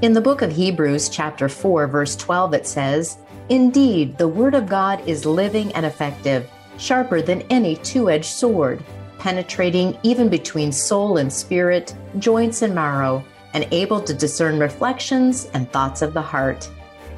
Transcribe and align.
In 0.00 0.12
the 0.12 0.20
book 0.20 0.42
of 0.42 0.52
Hebrews, 0.52 1.08
chapter 1.08 1.48
4, 1.48 1.88
verse 1.88 2.14
12, 2.14 2.54
it 2.54 2.68
says, 2.68 3.18
Indeed, 3.48 4.16
the 4.16 4.28
word 4.28 4.54
of 4.54 4.68
God 4.68 5.02
is 5.08 5.26
living 5.26 5.72
and 5.72 5.84
effective, 5.84 6.48
sharper 6.78 7.20
than 7.20 7.42
any 7.50 7.74
two 7.74 8.08
edged 8.08 8.26
sword, 8.26 8.80
penetrating 9.18 9.98
even 10.04 10.28
between 10.28 10.70
soul 10.70 11.16
and 11.16 11.32
spirit, 11.32 11.96
joints 12.20 12.62
and 12.62 12.72
marrow, 12.72 13.24
and 13.54 13.66
able 13.72 14.00
to 14.00 14.14
discern 14.14 14.60
reflections 14.60 15.46
and 15.52 15.68
thoughts 15.72 16.00
of 16.00 16.14
the 16.14 16.22
heart. 16.22 16.70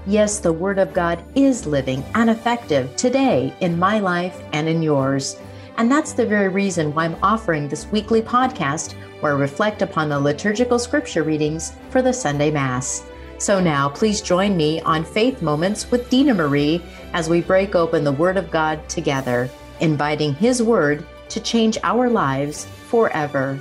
Yes, 0.07 0.39
the 0.39 0.51
Word 0.51 0.79
of 0.79 0.95
God 0.95 1.23
is 1.35 1.67
living 1.67 2.03
and 2.15 2.31
effective 2.31 2.97
today 2.97 3.53
in 3.61 3.79
my 3.79 3.99
life 3.99 4.41
and 4.55 4.67
in 4.67 4.81
yours. 4.81 5.39
And 5.77 5.91
that's 5.91 6.13
the 6.13 6.27
very 6.27 6.49
reason 6.49 6.95
why 6.95 7.05
I'm 7.05 7.17
offering 7.23 7.69
this 7.69 7.87
weekly 7.89 8.23
podcast 8.23 8.95
where 9.21 9.35
I 9.35 9.39
reflect 9.39 9.83
upon 9.83 10.09
the 10.09 10.19
liturgical 10.19 10.79
scripture 10.79 11.23
readings 11.23 11.73
for 11.91 12.03
the 12.03 12.13
Sunday 12.13 12.51
Mass. 12.51 13.05
So 13.39 13.59
now, 13.59 13.89
please 13.89 14.21
join 14.21 14.57
me 14.57 14.81
on 14.83 15.05
Faith 15.05 15.41
Moments 15.41 15.91
with 15.91 16.11
Dina 16.11 16.35
Marie 16.35 16.83
as 17.15 17.29
we 17.29 17.41
break 17.41 17.75
open 17.75 18.05
the 18.05 18.13
Word 18.13 18.37
of 18.37 18.51
God 18.51 18.87
together, 18.89 19.49
inviting 19.81 20.35
His 20.35 20.63
Word 20.63 21.07
to 21.31 21.41
change 21.41 21.79
our 21.83 22.11
lives 22.11 22.67
forever. 22.67 23.59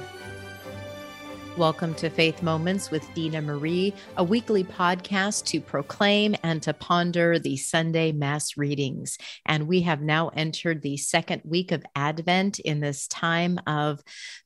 Welcome 1.59 1.93
to 1.95 2.09
Faith 2.09 2.41
Moments 2.41 2.89
with 2.89 3.13
Dina 3.13 3.41
Marie, 3.41 3.93
a 4.15 4.23
weekly 4.23 4.63
podcast 4.63 5.43
to 5.47 5.59
proclaim 5.59 6.33
and 6.41 6.63
to 6.63 6.73
ponder 6.73 7.37
the 7.37 7.57
Sunday 7.57 8.13
Mass 8.13 8.55
readings. 8.55 9.17
And 9.45 9.67
we 9.67 9.81
have 9.81 10.01
now 10.01 10.29
entered 10.29 10.81
the 10.81 10.95
second 10.95 11.41
week 11.43 11.73
of 11.73 11.83
Advent 11.97 12.59
in 12.59 12.79
this 12.79 13.09
time 13.09 13.59
of 13.67 13.99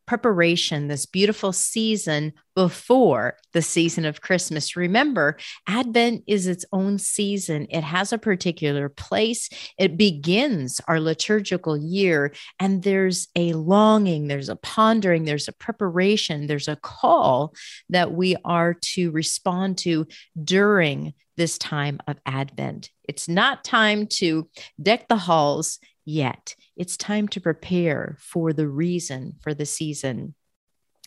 preparation, 0.07 0.87
this 0.87 1.05
beautiful 1.05 1.53
season 1.53 2.33
before 2.55 3.35
the 3.53 3.61
season 3.61 4.05
of 4.05 4.21
Christmas. 4.21 4.75
Remember, 4.75 5.37
Advent 5.67 6.23
is 6.27 6.47
its 6.47 6.65
own 6.71 6.97
season, 6.99 7.67
it 7.69 7.83
has 7.83 8.13
a 8.13 8.17
particular 8.17 8.89
place. 8.89 9.49
It 9.77 9.97
begins 9.97 10.79
our 10.87 10.99
liturgical 10.99 11.77
year, 11.77 12.33
and 12.59 12.83
there's 12.83 13.27
a 13.35 13.53
longing, 13.53 14.27
there's 14.27 14.49
a 14.49 14.55
pondering, 14.55 15.25
there's 15.25 15.47
a 15.47 15.53
preparation, 15.53 16.47
there's 16.47 16.67
a 16.67 16.75
call 16.75 17.53
that 17.89 18.11
we 18.11 18.35
are 18.45 18.73
to 18.73 19.11
respond 19.11 19.77
to 19.79 20.07
during 20.41 21.13
this 21.35 21.57
time 21.57 21.99
of 22.07 22.17
Advent. 22.25 22.89
It's 23.03 23.27
not 23.27 23.63
time 23.63 24.07
to 24.07 24.49
deck 24.81 25.07
the 25.07 25.17
halls 25.17 25.79
yet. 26.05 26.55
It's 26.75 26.97
time 26.97 27.27
to 27.29 27.41
prepare 27.41 28.17
for 28.19 28.53
the 28.53 28.67
reason 28.67 29.33
for 29.41 29.53
the 29.53 29.65
season. 29.65 30.35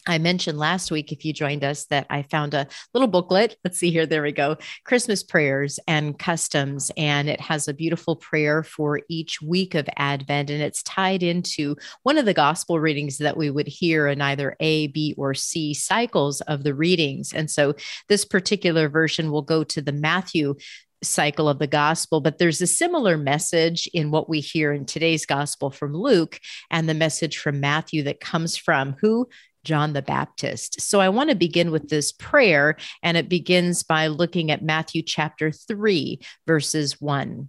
I 0.07 0.19
mentioned 0.19 0.59
last 0.59 0.91
week, 0.91 1.11
if 1.11 1.25
you 1.25 1.33
joined 1.33 1.65
us, 1.65 1.87
that 1.87 2.07
I 2.11 2.23
found 2.23 2.55
a 2.55 2.69
little 2.95 3.09
booklet. 3.09 3.57
Let's 3.65 3.79
see 3.79 3.91
here. 3.91 4.07
There 4.07 4.23
we 4.23 4.33
go. 4.33 4.57
Christmas 4.85 5.23
prayers 5.23 5.79
and 5.89 6.19
customs. 6.19 6.91
And 6.97 7.29
it 7.29 7.41
has 7.41 7.67
a 7.67 7.75
beautiful 7.75 8.17
prayer 8.17 8.63
for 8.63 9.01
each 9.09 9.43
week 9.43 9.75
of 9.75 9.89
Advent. 9.97 10.51
And 10.51 10.63
it's 10.63 10.83
tied 10.83 11.23
into 11.23 11.77
one 12.03 12.19
of 12.19 12.25
the 12.25 12.35
gospel 12.35 12.79
readings 12.79 13.19
that 13.19 13.37
we 13.37 13.51
would 13.51 13.67
hear 13.67 14.07
in 14.07 14.21
either 14.21 14.57
A, 14.61 14.87
B, 14.89 15.15
or 15.19 15.35
C 15.35 15.75
cycles 15.75 16.41
of 16.43 16.63
the 16.63 16.75
readings. 16.75 17.33
And 17.33 17.51
so 17.51 17.75
this 18.09 18.25
particular 18.25 18.89
version 18.89 19.31
will 19.31 19.43
go 19.43 19.65
to 19.65 19.83
the 19.83 19.93
Matthew 19.93 20.55
cycle 21.03 21.49
of 21.49 21.59
the 21.59 21.67
gospel, 21.67 22.21
but 22.21 22.39
there's 22.39 22.61
a 22.61 22.67
similar 22.67 23.17
message 23.17 23.89
in 23.93 24.11
what 24.11 24.29
we 24.29 24.41
hear 24.41 24.73
in 24.73 24.87
today's 24.87 25.27
gospel 25.27 25.71
from 25.71 25.95
Luke 25.95 26.41
and 26.71 26.89
the 26.89 26.95
message 26.95 27.39
from 27.39 27.61
Matthew 27.61 28.03
that 28.05 28.21
comes 28.21 28.57
from 28.57 28.97
who? 29.01 29.29
John 29.67 29.93
the 29.93 30.01
Baptist. 30.01 30.81
So 30.81 31.01
I 31.01 31.11
want 31.11 31.29
to 31.29 31.37
begin 31.37 31.71
with 31.71 31.91
this 31.91 32.13
prayer, 32.13 32.77
and 33.03 33.17
it 33.17 33.29
begins 33.29 33.83
by 33.83 34.07
looking 34.07 34.51
at 34.51 34.63
Matthew 34.63 35.03
chapter 35.03 35.51
3, 35.51 36.21
verses 36.47 37.01
1. 37.01 37.49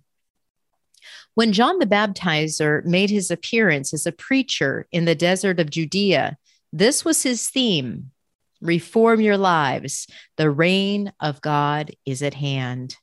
When 1.35 1.53
John 1.53 1.79
the 1.79 1.85
Baptizer 1.85 2.83
made 2.83 3.11
his 3.11 3.31
appearance 3.31 3.93
as 3.93 4.05
a 4.07 4.11
preacher 4.11 4.87
in 4.91 5.05
the 5.05 5.15
desert 5.15 5.59
of 5.59 5.69
Judea, 5.69 6.37
this 6.73 7.05
was 7.05 7.23
his 7.23 7.47
theme 7.47 8.11
Reform 8.59 9.21
your 9.21 9.37
lives. 9.37 10.07
The 10.37 10.49
reign 10.49 11.13
of 11.19 11.41
God 11.41 11.91
is 12.05 12.23
at 12.23 12.33
hand. 12.33 12.95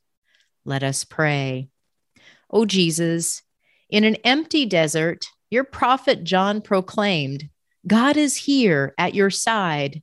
Let 0.65 0.83
us 0.83 1.05
pray. 1.05 1.69
O 2.50 2.65
Jesus, 2.65 3.43
in 3.89 4.03
an 4.03 4.16
empty 4.25 4.66
desert, 4.66 5.27
your 5.50 5.62
prophet 5.62 6.25
John 6.25 6.60
proclaimed, 6.60 7.49
God 7.87 8.17
is 8.17 8.37
here 8.37 8.95
at 8.97 9.15
your 9.15 9.31
side. 9.31 10.03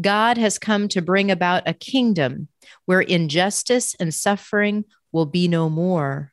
God 0.00 0.38
has 0.38 0.58
come 0.58 0.88
to 0.88 1.02
bring 1.02 1.30
about 1.30 1.62
a 1.66 1.74
kingdom 1.74 2.48
where 2.86 3.00
injustice 3.00 3.94
and 3.98 4.12
suffering 4.12 4.84
will 5.12 5.26
be 5.26 5.48
no 5.48 5.68
more, 5.68 6.32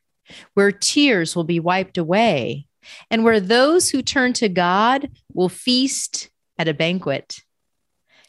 where 0.54 0.72
tears 0.72 1.34
will 1.34 1.44
be 1.44 1.60
wiped 1.60 1.98
away, 1.98 2.66
and 3.10 3.24
where 3.24 3.40
those 3.40 3.90
who 3.90 4.02
turn 4.02 4.32
to 4.34 4.48
God 4.48 5.10
will 5.32 5.48
feast 5.48 6.30
at 6.58 6.68
a 6.68 6.74
banquet. 6.74 7.40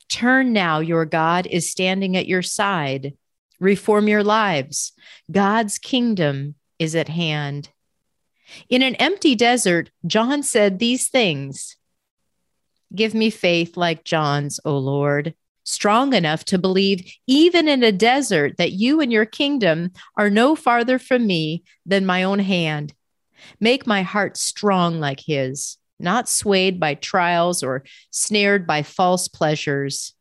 Turn 0.10 0.54
now, 0.54 0.80
your 0.80 1.06
God 1.06 1.48
is 1.48 1.70
standing 1.70 2.16
at 2.16 2.28
your 2.28 2.42
side. 2.42 3.14
Reform 3.60 4.08
your 4.08 4.24
lives. 4.24 4.94
God's 5.32 5.80
kingdom 5.80 6.56
is 6.80 6.96
at 6.96 7.10
hand. 7.10 7.70
In 8.70 8.82
an 8.82 8.96
empty 8.96 9.36
desert, 9.36 9.90
John 10.06 10.44
said 10.44 10.80
these 10.80 11.10
things 11.10 11.77
Give 12.96 13.14
me 13.14 13.30
faith 13.30 13.76
like 13.78 14.04
John's, 14.04 14.60
O 14.64 14.78
Lord, 14.78 15.34
strong 15.64 16.14
enough 16.14 16.46
to 16.46 16.58
believe, 16.58 17.12
even 17.28 17.68
in 17.68 17.84
a 17.84 17.92
desert, 17.92 18.58
that 18.58 18.72
you 18.72 19.02
and 19.02 19.12
your 19.12 19.26
kingdom 19.26 19.92
are 20.16 20.30
no 20.30 20.56
farther 20.56 20.98
from 20.98 21.28
me 21.28 21.64
than 21.86 22.06
my 22.06 22.24
own 22.24 22.40
hand. 22.40 22.94
Make 23.60 23.86
my 23.86 24.02
heart 24.04 24.38
strong 24.38 25.00
like 25.00 25.20
his, 25.20 25.78
not 26.00 26.30
swayed 26.30 26.80
by 26.80 26.96
trials 26.96 27.64
or 27.64 27.84
snared 28.10 28.66
by 28.66 28.84
false 28.84 29.28
pleasures. 29.28 30.14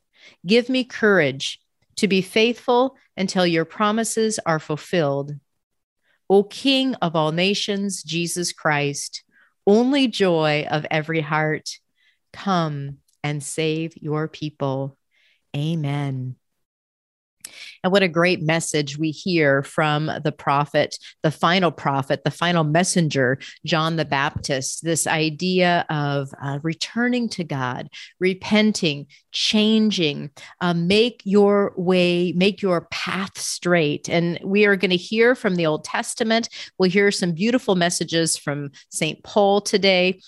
Give 0.44 0.68
me 0.68 0.84
courage 0.84 1.60
to 1.96 2.08
be 2.08 2.20
faithful 2.20 2.96
until 3.16 3.46
your 3.46 3.64
promises 3.64 4.38
are 4.44 4.58
fulfilled. 4.58 5.36
O 6.28 6.42
King 6.42 6.94
of 6.96 7.14
all 7.14 7.30
nations, 7.30 8.02
Jesus 8.02 8.52
Christ, 8.52 9.22
only 9.66 10.08
joy 10.08 10.66
of 10.68 10.84
every 10.90 11.20
heart, 11.20 11.78
come 12.36 12.98
and 13.22 13.42
save 13.42 13.96
your 13.96 14.28
people. 14.28 14.96
Amen. 15.56 16.36
And 17.82 17.92
what 17.92 18.02
a 18.02 18.08
great 18.08 18.42
message 18.42 18.98
we 18.98 19.10
hear 19.10 19.62
from 19.62 20.10
the 20.24 20.32
prophet, 20.32 20.98
the 21.22 21.30
final 21.30 21.70
prophet, 21.70 22.24
the 22.24 22.30
final 22.30 22.64
messenger, 22.64 23.38
John 23.64 23.96
the 23.96 24.04
Baptist. 24.04 24.82
This 24.82 25.06
idea 25.06 25.86
of 25.88 26.30
uh, 26.42 26.58
returning 26.62 27.28
to 27.30 27.44
God, 27.44 27.88
repenting, 28.18 29.06
changing, 29.32 30.30
uh, 30.60 30.74
make 30.74 31.22
your 31.24 31.72
way, 31.76 32.32
make 32.32 32.62
your 32.62 32.88
path 32.90 33.38
straight. 33.38 34.08
And 34.08 34.38
we 34.42 34.66
are 34.66 34.76
going 34.76 34.90
to 34.90 34.96
hear 34.96 35.34
from 35.34 35.56
the 35.56 35.66
Old 35.66 35.84
Testament. 35.84 36.48
We'll 36.78 36.90
hear 36.90 37.10
some 37.10 37.32
beautiful 37.32 37.76
messages 37.76 38.36
from 38.36 38.72
St. 38.90 39.22
Paul 39.22 39.60
today 39.60 40.20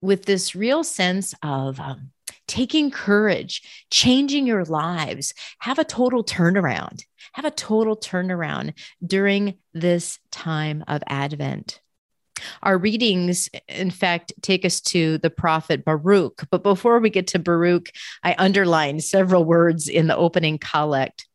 with 0.00 0.24
this 0.24 0.54
real 0.54 0.84
sense 0.84 1.34
of 1.42 1.80
um, 1.80 2.10
taking 2.46 2.90
courage, 2.90 3.62
changing 3.90 4.46
your 4.46 4.64
lives, 4.64 5.34
have 5.60 5.78
a 5.78 5.84
total 5.84 6.24
turnaround, 6.24 7.02
have 7.32 7.44
a 7.44 7.50
total 7.50 7.96
turnaround 7.96 8.74
during 9.04 9.54
this 9.74 10.18
time 10.30 10.82
of 10.88 11.02
Advent. 11.06 11.80
Our 12.62 12.78
readings, 12.78 13.48
in 13.68 13.90
fact, 13.90 14.32
take 14.42 14.64
us 14.64 14.80
to 14.82 15.18
the 15.18 15.30
prophet 15.30 15.84
Baruch. 15.84 16.46
But 16.50 16.62
before 16.62 17.00
we 17.00 17.10
get 17.10 17.26
to 17.28 17.38
Baruch, 17.38 17.90
I 18.22 18.34
underlined 18.38 19.04
several 19.04 19.44
words 19.44 19.88
in 19.88 20.06
the 20.06 20.16
opening 20.16 20.58
collect 20.58 21.27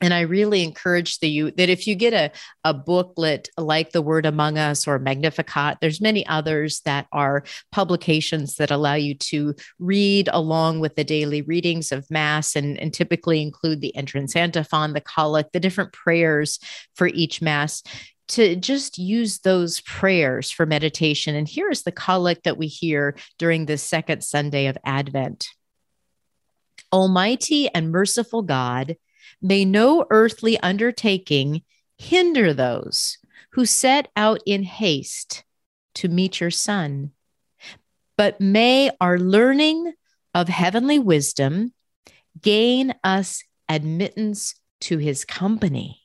and 0.00 0.14
I 0.14 0.20
really 0.20 0.62
encourage 0.62 1.18
the 1.18 1.28
you 1.28 1.50
that 1.52 1.68
if 1.68 1.86
you 1.86 1.94
get 1.94 2.12
a, 2.12 2.30
a 2.64 2.72
booklet 2.72 3.48
like 3.58 3.92
The 3.92 4.02
Word 4.02 4.24
Among 4.24 4.56
Us 4.56 4.88
or 4.88 4.98
Magnificat, 4.98 5.78
there's 5.80 6.00
many 6.00 6.26
others 6.26 6.80
that 6.84 7.06
are 7.12 7.44
publications 7.70 8.56
that 8.56 8.70
allow 8.70 8.94
you 8.94 9.14
to 9.14 9.54
read 9.78 10.28
along 10.32 10.80
with 10.80 10.96
the 10.96 11.04
daily 11.04 11.42
readings 11.42 11.92
of 11.92 12.10
Mass 12.10 12.56
and, 12.56 12.80
and 12.80 12.94
typically 12.94 13.42
include 13.42 13.80
the 13.80 13.94
entrance 13.94 14.34
antiphon, 14.34 14.94
the 14.94 15.00
collect, 15.00 15.52
the 15.52 15.60
different 15.60 15.92
prayers 15.92 16.58
for 16.94 17.06
each 17.06 17.42
Mass 17.42 17.82
to 18.28 18.54
just 18.54 18.96
use 18.96 19.40
those 19.40 19.80
prayers 19.80 20.50
for 20.52 20.64
meditation. 20.64 21.34
And 21.34 21.48
here 21.48 21.68
is 21.68 21.82
the 21.82 21.92
collect 21.92 22.44
that 22.44 22.56
we 22.56 22.68
hear 22.68 23.16
during 23.38 23.66
the 23.66 23.76
second 23.76 24.22
Sunday 24.22 24.66
of 24.66 24.78
Advent. 24.84 25.48
Almighty 26.92 27.68
and 27.74 27.90
merciful 27.90 28.42
God, 28.42 28.96
May 29.40 29.64
no 29.64 30.06
earthly 30.10 30.58
undertaking 30.60 31.62
hinder 31.98 32.54
those 32.54 33.18
who 33.52 33.66
set 33.66 34.08
out 34.16 34.40
in 34.46 34.62
haste 34.62 35.44
to 35.96 36.08
meet 36.08 36.40
your 36.40 36.50
Son, 36.50 37.10
but 38.16 38.40
may 38.40 38.90
our 39.00 39.18
learning 39.18 39.92
of 40.34 40.48
heavenly 40.48 40.98
wisdom 40.98 41.72
gain 42.40 42.94
us 43.02 43.42
admittance 43.68 44.54
to 44.80 44.98
his 44.98 45.24
company. 45.24 46.00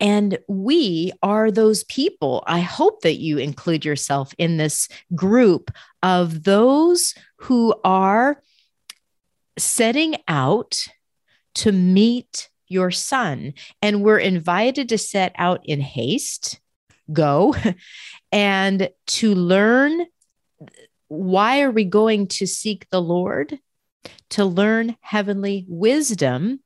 And 0.00 0.38
we 0.48 1.12
are 1.22 1.50
those 1.50 1.84
people. 1.84 2.42
I 2.46 2.60
hope 2.60 3.02
that 3.02 3.16
you 3.16 3.38
include 3.38 3.84
yourself 3.84 4.34
in 4.38 4.56
this 4.56 4.88
group 5.14 5.70
of 6.02 6.42
those 6.42 7.14
who 7.36 7.74
are 7.84 8.42
setting 9.56 10.16
out 10.26 10.86
to 11.56 11.72
meet 11.72 12.48
your 12.68 12.90
son. 12.90 13.54
And 13.82 14.02
we're 14.02 14.18
invited 14.18 14.88
to 14.90 14.98
set 14.98 15.32
out 15.36 15.60
in 15.64 15.80
haste, 15.80 16.60
go, 17.12 17.54
and 18.32 18.88
to 19.06 19.34
learn 19.34 20.06
why 21.08 21.62
are 21.62 21.70
we 21.70 21.84
going 21.84 22.26
to 22.26 22.46
seek 22.46 22.88
the 22.90 23.02
Lord? 23.02 23.58
To 24.30 24.44
learn 24.44 24.96
heavenly 25.00 25.64
wisdom 25.68 26.60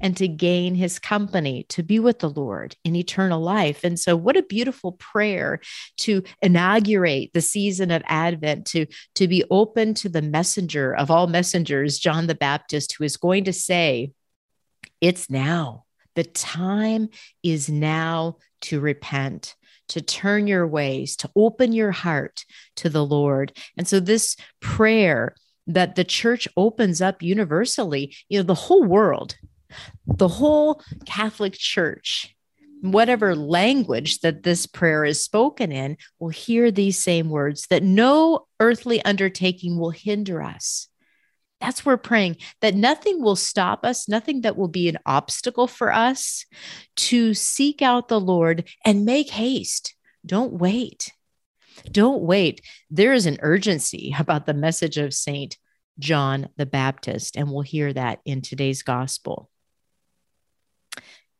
and 0.00 0.16
to 0.16 0.26
gain 0.26 0.74
his 0.74 0.98
company, 0.98 1.64
to 1.68 1.82
be 1.82 1.98
with 1.98 2.18
the 2.18 2.30
Lord 2.30 2.76
in 2.84 2.96
eternal 2.96 3.40
life. 3.40 3.84
And 3.84 3.98
so, 3.98 4.16
what 4.16 4.36
a 4.36 4.42
beautiful 4.42 4.92
prayer 4.92 5.60
to 5.98 6.22
inaugurate 6.42 7.32
the 7.32 7.40
season 7.40 7.90
of 7.90 8.02
Advent, 8.06 8.66
to, 8.68 8.86
to 9.14 9.28
be 9.28 9.44
open 9.50 9.94
to 9.94 10.08
the 10.08 10.22
messenger 10.22 10.94
of 10.94 11.10
all 11.10 11.26
messengers, 11.26 11.98
John 11.98 12.26
the 12.26 12.34
Baptist, 12.34 12.94
who 12.98 13.04
is 13.04 13.16
going 13.16 13.44
to 13.44 13.52
say, 13.52 14.10
It's 15.00 15.30
now. 15.30 15.84
The 16.16 16.24
time 16.24 17.08
is 17.42 17.68
now 17.68 18.36
to 18.62 18.80
repent 18.80 19.56
to 19.88 20.00
turn 20.00 20.46
your 20.46 20.68
ways, 20.68 21.16
to 21.16 21.28
open 21.34 21.72
your 21.72 21.90
heart 21.90 22.44
to 22.76 22.88
the 22.88 23.04
Lord. 23.04 23.56
And 23.76 23.88
so, 23.88 23.98
this 23.98 24.36
prayer 24.60 25.34
that 25.66 25.96
the 25.96 26.04
church 26.04 26.46
opens 26.56 27.00
up 27.00 27.22
universally, 27.22 28.14
you 28.28 28.38
know, 28.38 28.44
the 28.44 28.54
whole 28.54 28.84
world 28.84 29.36
the 30.06 30.28
whole 30.28 30.82
Catholic 31.06 31.54
Church, 31.54 32.34
whatever 32.82 33.34
language 33.34 34.20
that 34.20 34.42
this 34.42 34.66
prayer 34.66 35.04
is 35.04 35.22
spoken 35.22 35.72
in, 35.72 35.96
will 36.18 36.30
hear 36.30 36.70
these 36.70 36.98
same 36.98 37.28
words 37.28 37.66
that 37.70 37.82
no 37.82 38.46
earthly 38.58 39.04
undertaking 39.04 39.78
will 39.78 39.90
hinder 39.90 40.42
us. 40.42 40.88
That's 41.60 41.84
where 41.84 41.94
we're 41.94 41.98
praying 41.98 42.36
that 42.60 42.74
nothing 42.74 43.22
will 43.22 43.36
stop 43.36 43.84
us, 43.84 44.08
nothing 44.08 44.42
that 44.42 44.56
will 44.56 44.68
be 44.68 44.88
an 44.88 44.98
obstacle 45.04 45.66
for 45.66 45.92
us 45.92 46.46
to 46.96 47.34
seek 47.34 47.82
out 47.82 48.08
the 48.08 48.20
Lord 48.20 48.68
and 48.84 49.04
make 49.04 49.30
haste. 49.30 49.94
Don't 50.24 50.54
wait. 50.54 51.12
Don't 51.90 52.22
wait. 52.22 52.62
There 52.90 53.12
is 53.12 53.26
an 53.26 53.38
urgency 53.40 54.14
about 54.18 54.46
the 54.46 54.54
message 54.54 54.96
of 54.96 55.14
Saint 55.14 55.58
John 55.98 56.48
the 56.56 56.66
Baptist, 56.66 57.36
and 57.36 57.50
we'll 57.50 57.62
hear 57.62 57.92
that 57.92 58.20
in 58.24 58.40
today's 58.40 58.82
gospel. 58.82 59.50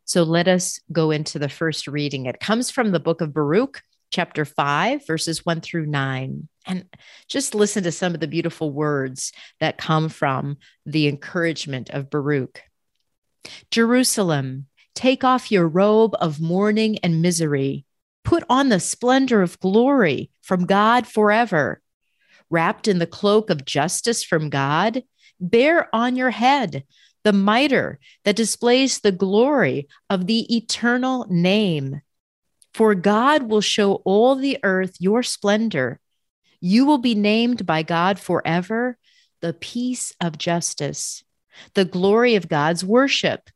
So 0.05 0.23
let 0.23 0.49
us 0.49 0.81
go 0.93 1.13
into 1.13 1.39
the 1.39 1.49
first 1.49 1.87
reading. 1.87 2.27
It 2.27 2.41
comes 2.41 2.71
from 2.71 2.91
the 2.91 3.01
book 3.01 3.21
of 3.21 3.33
Baruch, 3.33 3.81
chapter 4.11 4.45
5, 4.45 5.07
verses 5.07 5.47
1 5.47 5.61
through 5.61 5.87
9. 5.87 6.49
And 6.67 6.85
just 7.29 7.55
listen 7.55 7.83
to 7.85 7.93
some 7.93 8.15
of 8.15 8.21
the 8.21 8.29
beautiful 8.29 8.71
words 8.71 9.33
that 9.61 9.79
come 9.79 10.09
from 10.09 10.59
the 10.85 11.09
encouragement 11.09 11.91
of 11.91 12.11
Baruch. 12.11 12.63
Jerusalem, 13.71 14.67
take 14.95 15.25
off 15.25 15.51
your 15.51 15.67
robe 15.67 16.15
of 16.21 16.41
mourning 16.41 16.99
and 16.99 17.23
misery. 17.23 17.87
Put 18.25 18.45
on 18.51 18.69
the 18.69 18.81
splendor 18.81 19.43
of 19.43 19.59
glory 19.61 20.31
from 20.43 20.67
God 20.67 21.07
forever. 21.07 21.81
Wrapped 22.51 22.89
in 22.89 22.99
the 22.99 23.07
cloak 23.07 23.49
of 23.49 23.65
justice 23.65 24.23
from 24.23 24.51
God, 24.51 25.03
bear 25.41 25.89
on 25.95 26.17
your 26.17 26.31
head 26.31 26.85
the 27.23 27.33
mitre 27.33 27.99
that 28.25 28.37
displays 28.37 29.01
the 29.01 29.13
glory 29.13 29.89
of 30.09 30.27
the 30.27 30.55
eternal 30.55 31.27
name. 31.29 32.01
For 32.75 32.95
God 32.95 33.45
will 33.45 33.61
show 33.61 33.95
all 34.05 34.37
the 34.37 34.59
earth 34.63 34.97
your 34.99 35.23
splendor. 35.23 36.00
You 36.61 36.85
will 36.85 36.99
be 36.99 37.15
named 37.15 37.67
by 37.67 37.83
God 37.83 38.19
forever 38.19 38.99
the 39.41 39.55
peace 39.55 40.15
of 40.21 40.39
justice, 40.39 41.25
the 41.75 41.85
glory 41.85 42.35
of 42.35 42.49
God's 42.49 42.85
worship. 42.85 43.49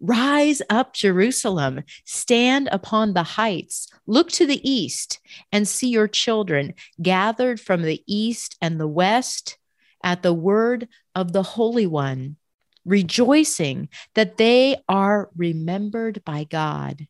Rise 0.00 0.62
up, 0.68 0.94
Jerusalem, 0.94 1.82
stand 2.04 2.68
upon 2.72 3.12
the 3.12 3.22
heights, 3.22 3.88
look 4.06 4.30
to 4.32 4.46
the 4.46 4.60
east, 4.68 5.20
and 5.52 5.66
see 5.66 5.88
your 5.88 6.08
children 6.08 6.74
gathered 7.00 7.60
from 7.60 7.82
the 7.82 8.02
east 8.06 8.56
and 8.60 8.78
the 8.80 8.88
west 8.88 9.58
at 10.02 10.22
the 10.22 10.34
word 10.34 10.88
of 11.14 11.32
the 11.32 11.42
Holy 11.42 11.86
One 11.86 12.36
rejoicing 12.84 13.88
that 14.14 14.36
they 14.36 14.76
are 14.88 15.30
remembered 15.36 16.22
by 16.24 16.44
God. 16.44 17.06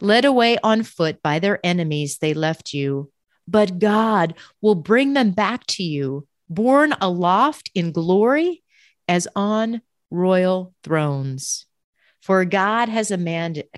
Led 0.00 0.24
away 0.24 0.58
on 0.62 0.82
foot 0.82 1.22
by 1.22 1.38
their 1.38 1.60
enemies, 1.64 2.18
they 2.18 2.34
left 2.34 2.72
you, 2.72 3.10
but 3.50 3.78
God 3.78 4.34
will 4.60 4.74
bring 4.74 5.14
them 5.14 5.30
back 5.30 5.66
to 5.66 5.82
you, 5.82 6.26
borne 6.48 6.94
aloft 7.00 7.70
in 7.74 7.92
glory 7.92 8.62
as 9.08 9.26
on 9.34 9.80
royal 10.10 10.74
thrones. 10.84 11.66
For 12.20 12.44
God 12.44 12.88
has 12.90 13.08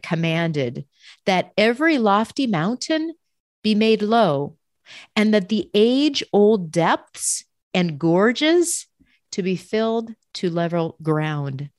commanded 0.02 0.84
that 1.25 1.52
every 1.56 1.99
lofty 1.99 2.46
mountain 2.46 3.14
be 3.62 3.75
made 3.75 4.02
low, 4.02 4.56
and 5.14 5.32
that 5.32 5.49
the 5.50 5.70
age 5.72 6.25
old 6.32 6.72
depths 6.72 7.44
and 7.72 7.99
gorges 7.99 8.87
to 9.31 9.43
be 9.43 9.55
filled 9.55 10.14
to 10.34 10.50
level 10.50 10.96
ground, 11.00 11.70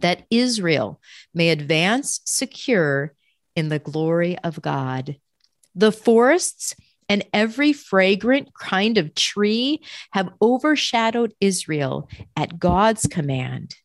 that 0.00 0.26
Israel 0.30 1.00
may 1.32 1.48
advance 1.48 2.20
secure 2.24 3.14
in 3.56 3.70
the 3.70 3.78
glory 3.78 4.36
of 4.40 4.60
God. 4.60 5.16
The 5.74 5.92
forests 5.92 6.74
and 7.08 7.24
every 7.32 7.72
fragrant 7.72 8.54
kind 8.54 8.98
of 8.98 9.14
tree 9.14 9.82
have 10.12 10.30
overshadowed 10.42 11.34
Israel 11.40 12.08
at 12.36 12.58
God's 12.58 13.06
command. 13.06 13.76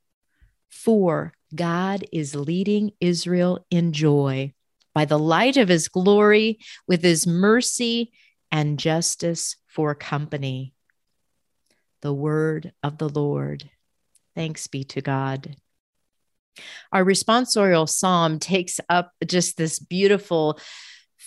For 0.70 1.34
God 1.56 2.06
is 2.12 2.36
leading 2.36 2.92
Israel 3.00 3.66
in 3.70 3.94
joy 3.94 4.54
by 4.94 5.06
the 5.06 5.20
light 5.20 5.58
of 5.58 5.70
his 5.70 5.88
glory 5.88 6.60
with 6.88 7.04
his 7.04 7.26
mercy 7.26 8.12
and 8.52 8.78
justice 8.78 9.56
for 9.68 9.96
company 9.96 10.74
the 12.04 12.14
word 12.14 12.74
of 12.84 12.98
the 12.98 13.08
Lord. 13.08 13.70
Thanks 14.36 14.68
be 14.68 14.84
to 14.84 15.02
God. 15.02 15.56
Our 16.92 17.04
responsorial 17.04 17.90
psalm 17.90 18.40
takes 18.40 18.80
up 18.90 19.14
just 19.26 19.56
this 19.56 19.80
beautiful 19.80 20.60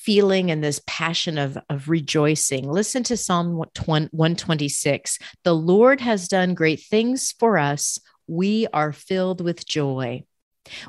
feeling 0.06 0.52
and 0.52 0.62
this 0.62 0.80
passion 0.86 1.36
of, 1.36 1.58
of 1.68 1.88
rejoicing. 1.88 2.70
Listen 2.70 3.02
to 3.02 3.16
Psalm 3.16 3.56
126. 3.56 5.18
The 5.42 5.54
Lord 5.54 6.00
has 6.00 6.28
done 6.28 6.54
great 6.54 6.80
things 6.80 7.34
for 7.36 7.58
us. 7.58 7.98
We 8.28 8.68
are 8.72 8.92
filled 8.92 9.40
with 9.40 9.66
joy. 9.66 10.22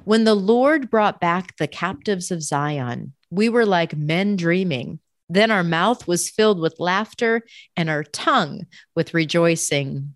When 0.06 0.24
the 0.24 0.36
Lord 0.36 0.92
brought 0.92 1.20
back 1.20 1.58
the 1.58 1.68
captives 1.68 2.30
of 2.30 2.44
Zion, 2.44 3.14
we 3.32 3.50
were 3.50 3.66
like 3.66 3.98
men 3.98 4.36
dreaming. 4.36 5.00
Then 5.30 5.50
our 5.50 5.64
mouth 5.64 6.08
was 6.08 6.30
filled 6.30 6.60
with 6.60 6.80
laughter 6.80 7.42
and 7.76 7.90
our 7.90 8.04
tongue 8.04 8.68
with 8.96 9.16
rejoicing. 9.16 10.16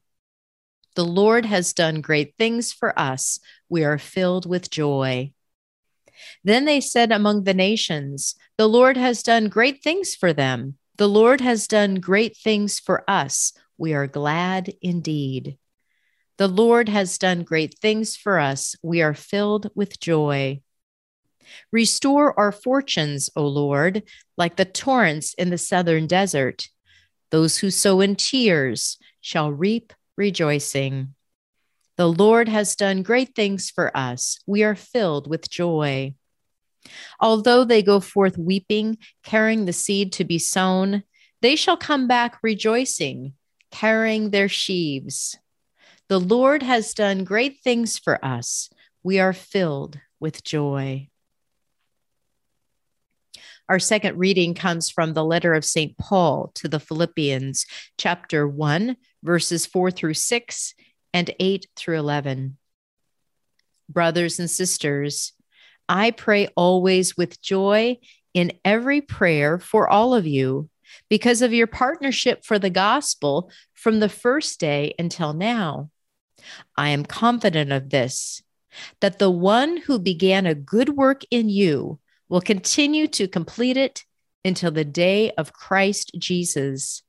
The 0.96 1.06
Lord 1.06 1.46
has 1.46 1.74
done 1.74 2.02
great 2.02 2.36
things 2.38 2.72
for 2.72 2.98
us. 2.98 3.40
We 3.68 3.84
are 3.84 3.98
filled 3.98 4.46
with 4.46 4.70
joy. 4.70 5.34
Then 6.44 6.66
they 6.66 6.82
said 6.82 7.12
among 7.12 7.44
the 7.44 7.54
nations, 7.54 8.36
The 8.58 8.68
Lord 8.68 8.98
has 8.98 9.24
done 9.24 9.50
great 9.50 9.84
things 9.84 10.16
for 10.16 10.34
them. 10.34 10.78
The 10.98 11.10
Lord 11.10 11.42
has 11.42 11.68
done 11.68 11.96
great 11.96 12.38
things 12.38 12.80
for 12.80 13.04
us. 13.10 13.54
We 13.78 13.94
are 13.94 14.08
glad 14.08 14.74
indeed. 14.82 15.58
The 16.38 16.48
Lord 16.48 16.90
has 16.90 17.18
done 17.18 17.44
great 17.44 17.78
things 17.80 18.16
for 18.16 18.40
us. 18.40 18.76
We 18.82 19.02
are 19.02 19.14
filled 19.14 19.70
with 19.76 20.00
joy. 20.00 20.62
Restore 21.72 22.40
our 22.40 22.52
fortunes, 22.52 23.30
O 23.36 23.46
Lord, 23.46 24.04
like 24.38 24.56
the 24.56 24.66
torrents 24.66 25.34
in 25.36 25.50
the 25.50 25.58
southern 25.58 26.08
desert. 26.08 26.70
Those 27.30 27.58
who 27.58 27.70
sow 27.70 28.02
in 28.02 28.16
tears 28.16 28.98
shall 29.22 29.52
reap 29.52 29.94
rejoicing. 30.18 31.16
The 31.98 32.08
Lord 32.08 32.48
has 32.48 32.76
done 32.76 33.04
great 33.04 33.36
things 33.36 33.70
for 33.70 33.96
us. 33.96 34.40
We 34.48 34.64
are 34.64 34.76
filled 34.76 35.28
with 35.28 35.50
joy. 35.50 36.16
Although 37.20 37.64
they 37.64 37.84
go 37.84 38.00
forth 38.00 38.38
weeping, 38.38 38.98
carrying 39.24 39.66
the 39.66 39.74
seed 39.74 40.14
to 40.14 40.24
be 40.24 40.40
sown, 40.40 41.04
they 41.42 41.56
shall 41.56 41.78
come 41.78 42.08
back 42.08 42.40
rejoicing, 42.42 43.34
carrying 43.72 44.30
their 44.30 44.48
sheaves. 44.48 45.38
The 46.08 46.20
Lord 46.20 46.64
has 46.64 46.94
done 46.94 47.24
great 47.24 47.60
things 47.64 47.98
for 47.98 48.24
us. 48.24 48.70
We 49.04 49.20
are 49.20 49.34
filled 49.34 50.00
with 50.20 50.44
joy. 50.44 51.10
Our 53.70 53.80
second 53.80 54.18
reading 54.18 54.54
comes 54.54 54.90
from 54.90 55.14
the 55.14 55.24
letter 55.24 55.54
of 55.54 55.64
St. 55.64 55.98
Paul 55.98 56.52
to 56.56 56.68
the 56.68 56.80
Philippians, 56.80 57.66
chapter 57.98 58.48
1, 58.48 58.98
verses 59.24 59.66
4 59.66 59.92
through 59.92 60.16
6 60.16 60.74
and 61.14 61.34
8 61.40 61.68
through 61.76 62.00
11. 62.00 62.58
brothers 63.90 64.40
and 64.40 64.50
sisters, 64.50 65.34
I 65.88 66.12
pray 66.12 66.48
always 66.56 67.18
with 67.18 67.42
joy 67.42 67.98
in 68.34 68.54
every 68.64 69.02
prayer 69.02 69.60
for 69.60 69.90
all 69.90 70.14
of 70.14 70.26
you 70.26 70.70
because 71.10 71.42
of 71.42 71.54
your 71.54 71.68
partnership 71.68 72.46
for 72.46 72.60
the 72.60 72.70
gospel 72.70 73.52
from 73.74 74.00
the 74.00 74.10
first 74.10 74.60
day 74.60 74.94
until 74.98 75.34
now. 75.34 75.90
I 76.76 76.90
am 76.90 77.06
confident 77.06 77.72
of 77.72 77.90
this, 77.90 78.42
that 79.02 79.20
the 79.20 79.30
one 79.30 79.78
who 79.78 80.00
began 80.00 80.46
a 80.46 80.56
good 80.56 80.90
work 80.90 81.24
in 81.30 81.50
you 81.50 82.00
will 82.30 82.42
continue 82.42 83.08
to 83.08 83.28
complete 83.28 83.78
it 83.78 84.06
until 84.44 84.72
the 84.72 84.86
day 84.86 85.32
of 85.32 85.54
Christ 85.54 86.12
Jesus. 86.18 87.04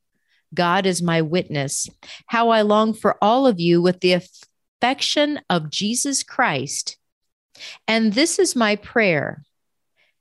God 0.53 0.85
is 0.85 1.01
my 1.01 1.21
witness, 1.21 1.89
how 2.27 2.49
I 2.49 2.61
long 2.61 2.93
for 2.93 3.17
all 3.21 3.47
of 3.47 3.59
you 3.59 3.81
with 3.81 3.99
the 3.99 4.13
affection 4.13 5.41
of 5.49 5.69
Jesus 5.69 6.23
Christ. 6.23 6.97
And 7.87 8.13
this 8.13 8.39
is 8.39 8.55
my 8.55 8.75
prayer 8.75 9.43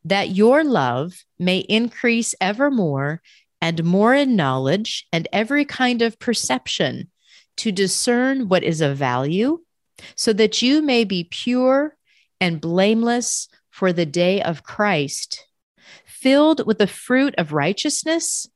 that 0.04 0.30
your 0.30 0.64
love 0.64 1.24
may 1.38 1.58
increase 1.58 2.34
evermore 2.40 3.22
and 3.60 3.84
more 3.84 4.14
in 4.14 4.34
knowledge 4.34 5.06
and 5.12 5.28
every 5.32 5.64
kind 5.64 6.02
of 6.02 6.18
perception 6.18 7.10
to 7.58 7.70
discern 7.70 8.48
what 8.48 8.64
is 8.64 8.80
of 8.80 8.96
value, 8.96 9.60
so 10.16 10.32
that 10.32 10.62
you 10.62 10.82
may 10.82 11.04
be 11.04 11.28
pure 11.30 11.96
and 12.40 12.60
blameless 12.60 13.48
for 13.70 13.92
the 13.92 14.06
day 14.06 14.42
of 14.42 14.64
Christ, 14.64 15.46
filled 16.04 16.66
with 16.66 16.78
the 16.78 16.86
fruit 16.86 17.34
of 17.38 17.52
righteousness 17.52 18.48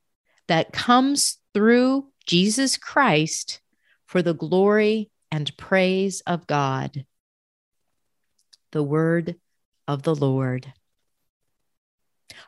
that 0.47 0.73
comes 0.73 1.37
through 1.57 2.05
Jesus 2.27 2.77
Christ 2.77 3.61
for 4.05 4.21
the 4.21 4.35
glory 4.35 5.09
and 5.31 5.57
praise 5.57 6.21
of 6.27 6.45
God. 6.45 7.03
The 8.73 8.83
word 8.83 9.37
of 9.87 10.03
the 10.03 10.13
Lord. 10.13 10.71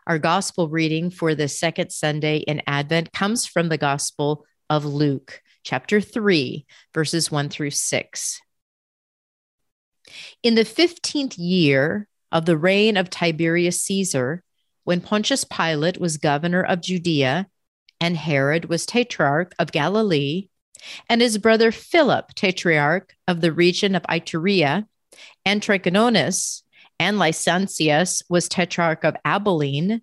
Our 0.06 0.20
gospel 0.20 0.70
reading 0.70 1.10
for 1.10 1.34
the 1.34 1.48
second 1.48 1.92
Sunday 1.92 2.38
in 2.38 2.62
Advent 2.68 3.12
comes 3.12 3.48
from 3.48 3.70
the 3.70 3.80
Gospel 3.80 4.46
of 4.70 4.86
Luke, 4.86 5.42
chapter 5.64 6.00
3, 6.00 6.68
verses 6.94 7.32
1 7.32 7.50
through 7.50 7.72
6. 7.72 8.42
In 10.44 10.54
the 10.54 10.62
15th 10.62 11.34
year 11.36 12.08
of 12.32 12.46
the 12.46 12.60
reign 12.60 12.96
of 12.96 13.10
Tiberius 13.10 13.82
Caesar, 13.82 14.44
when 14.84 15.02
Pontius 15.02 15.46
Pilate 15.46 16.00
was 16.00 16.18
governor 16.18 16.62
of 16.62 16.82
Judea, 16.82 17.48
and 18.02 18.18
Herod 18.18 18.66
was 18.66 18.86
tetrarch 18.86 19.54
of 19.60 19.72
Galilee, 19.72 20.48
and 21.10 21.22
his 21.22 21.38
brother 21.38 21.72
Philip, 21.72 22.34
tetrarch 22.36 23.16
of 23.28 23.42
the 23.42 23.52
region 23.52 23.96
of 23.96 24.04
Iturea, 24.04 24.86
and 25.46 25.62
Trachonitis, 25.62 26.64
and 27.00 27.18
Lysanias 27.18 28.24
was 28.30 28.48
tetrarch 28.48 29.04
of 29.04 29.16
Abilene, 29.26 30.02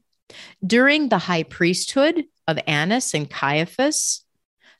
during 0.64 1.08
the 1.08 1.18
high 1.18 1.42
priesthood 1.42 2.24
of 2.48 2.58
Annas 2.66 3.14
and 3.14 3.28
Caiaphas, 3.28 4.24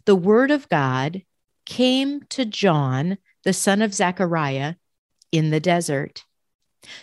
the 0.05 0.17
word 0.17 0.51
of 0.51 0.69
God 0.69 1.23
came 1.65 2.23
to 2.31 2.45
John, 2.45 3.19
the 3.45 3.53
son 3.53 3.83
of 3.83 3.95
Zechariah, 3.95 4.75
in 5.33 5.51
the 5.51 5.61
desert. 5.61 6.25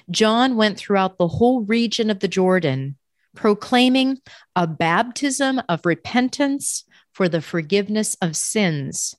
John 0.10 0.56
went 0.56 0.78
throughout 0.78 1.18
the 1.18 1.28
whole 1.28 1.62
region 1.62 2.10
of 2.10 2.20
the 2.20 2.28
Jordan, 2.28 2.98
proclaiming 3.36 4.20
a 4.56 4.68
baptism 4.68 5.62
of 5.68 5.86
repentance 5.86 6.84
for 7.12 7.28
the 7.30 7.42
forgiveness 7.42 8.16
of 8.22 8.36
sins, 8.36 9.16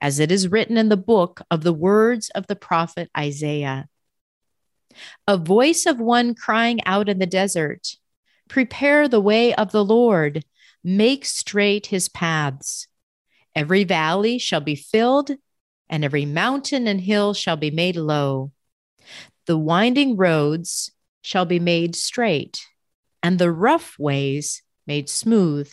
as 0.00 0.18
it 0.18 0.30
is 0.30 0.48
written 0.48 0.76
in 0.76 0.88
the 0.88 0.96
book 0.96 1.40
of 1.50 1.62
the 1.62 1.72
words 1.72 2.30
of 2.30 2.46
the 2.46 2.56
prophet 2.56 3.10
Isaiah. 3.16 3.88
A 5.26 5.36
voice 5.36 5.86
of 5.86 6.00
one 6.00 6.34
crying 6.34 6.80
out 6.86 7.08
in 7.08 7.18
the 7.18 7.26
desert, 7.26 7.96
Prepare 8.48 9.08
the 9.08 9.20
way 9.20 9.54
of 9.54 9.72
the 9.72 9.84
Lord, 9.84 10.44
make 10.82 11.24
straight 11.24 11.86
his 11.86 12.08
paths. 12.08 12.86
Every 13.54 13.84
valley 13.84 14.38
shall 14.38 14.60
be 14.60 14.74
filled, 14.74 15.30
and 15.88 16.04
every 16.04 16.26
mountain 16.26 16.86
and 16.86 17.00
hill 17.00 17.34
shall 17.34 17.56
be 17.56 17.70
made 17.70 17.96
low. 17.96 18.52
The 19.46 19.58
winding 19.58 20.16
roads 20.16 20.90
shall 21.22 21.46
be 21.46 21.58
made 21.58 21.96
straight, 21.96 22.66
and 23.24 23.38
the 23.38 23.50
rough 23.50 23.98
ways 23.98 24.62
made 24.86 25.08
smooth, 25.08 25.72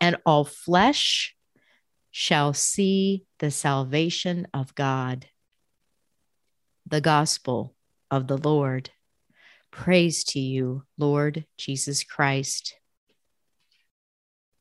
and 0.00 0.16
all 0.24 0.46
flesh 0.46 1.36
shall 2.10 2.54
see 2.54 3.26
the 3.38 3.50
salvation 3.50 4.48
of 4.54 4.74
God. 4.74 5.26
The 6.86 7.02
Gospel 7.02 7.74
of 8.10 8.28
the 8.28 8.38
Lord. 8.38 8.88
Praise 9.70 10.24
to 10.24 10.40
you, 10.40 10.84
Lord 10.96 11.44
Jesus 11.58 12.02
Christ. 12.02 12.76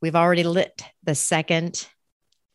We've 0.01 0.15
already 0.15 0.43
lit 0.43 0.83
the 1.03 1.15
second 1.15 1.88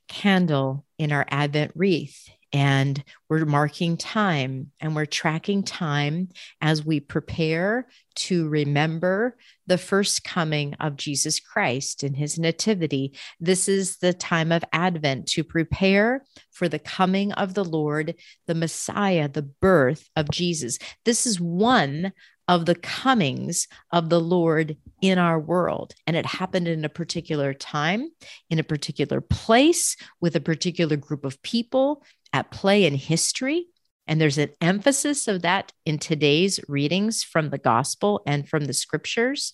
candle 0.08 0.84
in 0.98 1.10
our 1.10 1.24
Advent 1.30 1.72
wreath, 1.74 2.28
and 2.52 3.02
we're 3.28 3.44
marking 3.44 3.96
time 3.96 4.72
and 4.80 4.96
we're 4.96 5.06
tracking 5.06 5.62
time 5.62 6.28
as 6.60 6.84
we 6.84 7.00
prepare 7.00 7.88
to 8.14 8.48
remember 8.48 9.36
the 9.66 9.78
first 9.78 10.24
coming 10.24 10.74
of 10.80 10.96
Jesus 10.96 11.40
Christ 11.40 12.02
in 12.02 12.14
his 12.14 12.38
nativity. 12.38 13.14
This 13.38 13.68
is 13.68 13.98
the 13.98 14.14
time 14.14 14.50
of 14.50 14.64
Advent 14.72 15.26
to 15.28 15.44
prepare 15.44 16.24
for 16.50 16.68
the 16.68 16.78
coming 16.78 17.32
of 17.32 17.54
the 17.54 17.64
Lord, 17.64 18.14
the 18.46 18.54
Messiah, 18.54 19.28
the 19.28 19.42
birth 19.42 20.08
of 20.16 20.30
Jesus. 20.30 20.78
This 21.04 21.26
is 21.26 21.40
one 21.40 22.12
of 22.48 22.64
the 22.64 22.74
comings 22.74 23.68
of 23.92 24.08
the 24.08 24.20
Lord 24.20 24.76
in 25.02 25.18
our 25.18 25.38
world. 25.38 25.94
And 26.06 26.16
it 26.16 26.24
happened 26.24 26.66
in 26.66 26.84
a 26.84 26.88
particular 26.88 27.52
time, 27.52 28.08
in 28.48 28.58
a 28.58 28.64
particular 28.64 29.20
place, 29.20 29.96
with 30.20 30.34
a 30.34 30.40
particular 30.40 30.96
group 30.96 31.26
of 31.26 31.40
people 31.42 32.02
at 32.32 32.50
play 32.50 32.84
in 32.84 32.94
history. 32.94 33.66
And 34.06 34.20
there's 34.20 34.38
an 34.38 34.50
emphasis 34.60 35.28
of 35.28 35.42
that 35.42 35.72
in 35.84 35.98
today's 35.98 36.60
readings 36.68 37.22
from 37.22 37.50
the 37.50 37.58
gospel 37.58 38.22
and 38.26 38.48
from 38.48 38.64
the 38.64 38.72
scriptures. 38.72 39.52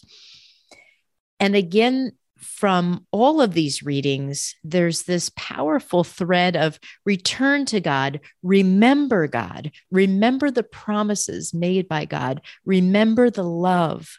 And 1.41 1.57
again, 1.57 2.13
from 2.39 3.07
all 3.11 3.41
of 3.41 3.55
these 3.55 3.83
readings, 3.83 4.55
there's 4.63 5.05
this 5.05 5.31
powerful 5.35 6.05
thread 6.05 6.57
of 6.57 6.79
return 7.05 7.65
to 7.67 7.81
God, 7.81 8.21
remember 8.43 9.27
God, 9.27 9.73
remember 9.91 10.51
the 10.51 10.63
promises 10.63 11.55
made 11.55 11.89
by 11.89 12.05
God, 12.05 12.43
remember 12.65 13.31
the 13.31 13.45
love, 13.45 14.19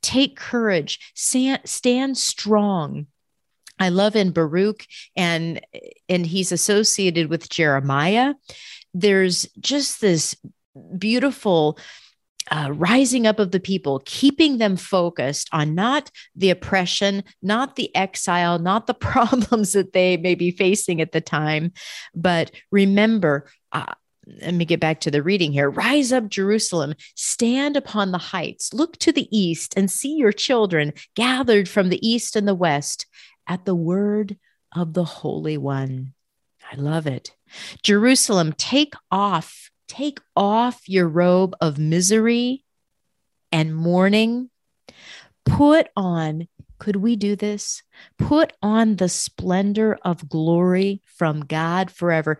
take 0.00 0.36
courage, 0.36 1.12
stand, 1.14 2.16
strong. 2.18 3.06
I 3.78 3.90
love 3.90 4.16
in 4.16 4.30
Baruch 4.30 4.86
and 5.16 5.60
and 6.08 6.26
he's 6.26 6.52
associated 6.52 7.28
with 7.28 7.48
Jeremiah. 7.48 8.34
There's 8.94 9.46
just 9.60 10.00
this 10.00 10.34
beautiful 10.98 11.78
uh, 12.50 12.70
rising 12.72 13.26
up 13.26 13.38
of 13.38 13.50
the 13.50 13.60
people, 13.60 14.02
keeping 14.04 14.58
them 14.58 14.76
focused 14.76 15.48
on 15.52 15.74
not 15.74 16.10
the 16.36 16.50
oppression, 16.50 17.24
not 17.42 17.76
the 17.76 17.94
exile, 17.94 18.58
not 18.58 18.86
the 18.86 18.94
problems 19.10 19.72
that 19.72 19.92
they 19.92 20.16
may 20.16 20.34
be 20.34 20.50
facing 20.50 21.00
at 21.00 21.12
the 21.12 21.20
time, 21.20 21.72
but 22.14 22.50
remember. 22.70 23.50
Uh, 23.72 23.92
let 24.42 24.54
me 24.54 24.64
get 24.64 24.80
back 24.80 25.00
to 25.02 25.10
the 25.10 25.22
reading 25.22 25.52
here. 25.52 25.70
Rise 25.70 26.12
up, 26.12 26.28
Jerusalem, 26.28 26.94
stand 27.14 27.76
upon 27.76 28.10
the 28.10 28.18
heights, 28.18 28.74
look 28.74 28.96
to 28.98 29.12
the 29.12 29.28
east 29.30 29.74
and 29.76 29.88
see 29.88 30.16
your 30.16 30.32
children 30.32 30.92
gathered 31.14 31.68
from 31.68 31.90
the 31.90 32.04
east 32.04 32.34
and 32.34 32.48
the 32.48 32.54
west 32.54 33.06
at 33.46 33.64
the 33.64 33.74
word 33.74 34.36
of 34.74 34.94
the 34.94 35.04
Holy 35.04 35.56
One. 35.56 36.14
I 36.70 36.76
love 36.76 37.06
it. 37.06 37.32
Jerusalem, 37.82 38.52
take 38.52 38.94
off 39.10 39.70
Take 39.88 40.20
off 40.34 40.88
your 40.88 41.08
robe 41.08 41.54
of 41.60 41.78
misery 41.78 42.64
and 43.52 43.74
mourning. 43.74 44.50
Put 45.44 45.88
on, 45.96 46.48
could 46.78 46.96
we 46.96 47.14
do 47.14 47.36
this? 47.36 47.82
Put 48.18 48.52
on 48.62 48.96
the 48.96 49.08
splendor 49.08 49.96
of 50.02 50.28
glory 50.28 51.02
from 51.04 51.40
God 51.40 51.90
forever. 51.90 52.38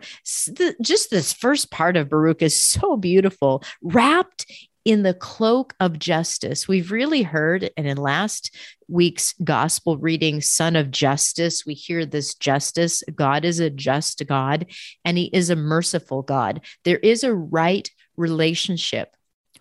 Just 0.81 1.09
this 1.09 1.33
first 1.33 1.71
part 1.71 1.95
of 1.95 2.09
Baruch 2.09 2.41
is 2.41 2.61
so 2.61 2.97
beautiful, 2.97 3.63
wrapped 3.81 4.45
in 4.87 5.03
the 5.03 5.13
cloak 5.13 5.75
of 5.81 5.99
justice. 5.99 6.65
We've 6.65 6.93
really 6.93 7.21
heard, 7.21 7.69
and 7.75 7.85
in 7.85 7.97
last 7.97 8.55
week's 8.87 9.33
gospel 9.43 9.97
reading, 9.97 10.39
Son 10.39 10.77
of 10.77 10.91
Justice, 10.91 11.65
we 11.65 11.73
hear 11.73 12.05
this 12.05 12.33
justice. 12.35 13.03
God 13.13 13.43
is 13.43 13.59
a 13.59 13.69
just 13.69 14.25
God, 14.27 14.67
and 15.03 15.17
He 15.17 15.25
is 15.25 15.49
a 15.49 15.57
merciful 15.57 16.21
God. 16.21 16.61
There 16.85 16.99
is 16.99 17.25
a 17.25 17.33
right 17.33 17.89
relationship 18.15 19.13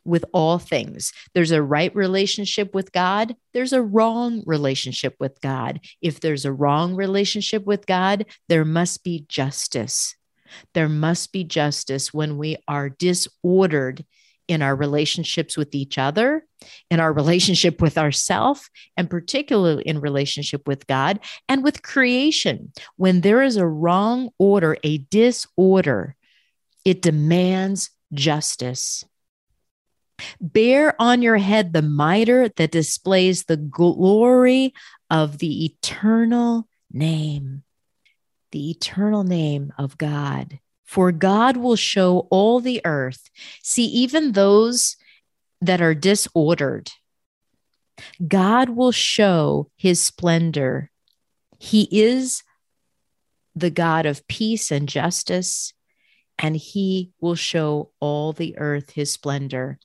with 0.04 0.24
all 0.32 0.60
things. 0.60 1.12
There's 1.34 1.50
a 1.50 1.60
right 1.60 1.92
relationship 1.92 2.72
with 2.72 2.92
God, 2.92 3.34
there's 3.52 3.72
a 3.72 3.82
wrong 3.82 4.44
relationship 4.46 5.16
with 5.18 5.40
God. 5.40 5.80
If 6.00 6.20
there's 6.20 6.44
a 6.44 6.52
wrong 6.52 6.94
relationship 6.94 7.66
with 7.66 7.84
God, 7.84 8.26
there 8.48 8.64
must 8.64 9.02
be 9.02 9.26
justice. 9.28 10.14
There 10.72 10.88
must 10.88 11.32
be 11.32 11.42
justice 11.42 12.14
when 12.14 12.38
we 12.38 12.58
are 12.68 12.88
disordered 12.88 14.04
in 14.48 14.62
our 14.62 14.74
relationships 14.74 15.56
with 15.56 15.74
each 15.74 15.98
other, 15.98 16.44
in 16.90 17.00
our 17.00 17.12
relationship 17.12 17.80
with 17.80 17.98
ourself, 17.98 18.68
and 18.96 19.10
particularly 19.10 19.82
in 19.84 20.00
relationship 20.00 20.66
with 20.66 20.86
God 20.86 21.20
and 21.48 21.64
with 21.64 21.82
creation. 21.82 22.72
When 22.96 23.20
there 23.20 23.42
is 23.42 23.56
a 23.56 23.66
wrong 23.66 24.30
order, 24.38 24.76
a 24.82 24.98
disorder, 24.98 26.14
it 26.84 27.02
demands 27.02 27.90
justice. 28.12 29.04
Bear 30.40 30.94
on 31.00 31.20
your 31.22 31.36
head 31.36 31.72
the 31.72 31.82
mitre 31.82 32.48
that 32.56 32.70
displays 32.70 33.44
the 33.44 33.56
glory 33.56 34.72
of 35.10 35.38
the 35.38 35.66
eternal 35.66 36.68
name, 36.90 37.64
the 38.52 38.70
eternal 38.70 39.24
name 39.24 39.72
of 39.76 39.98
God. 39.98 40.58
For 40.86 41.12
God 41.12 41.56
will 41.56 41.76
show 41.76 42.28
all 42.30 42.60
the 42.60 42.80
earth, 42.84 43.28
see, 43.62 43.84
even 43.86 44.32
those 44.32 44.96
that 45.60 45.82
are 45.82 45.94
disordered. 45.94 46.90
God 48.26 48.70
will 48.70 48.92
show 48.92 49.70
his 49.76 50.04
splendor. 50.04 50.90
He 51.58 51.88
is 51.90 52.42
the 53.54 53.70
God 53.70 54.06
of 54.06 54.26
peace 54.28 54.70
and 54.70 54.88
justice, 54.88 55.72
and 56.38 56.56
he 56.56 57.10
will 57.20 57.34
show 57.34 57.90
all 57.98 58.32
the 58.32 58.56
earth 58.58 58.90
his 58.90 59.10
splendor. 59.10 59.78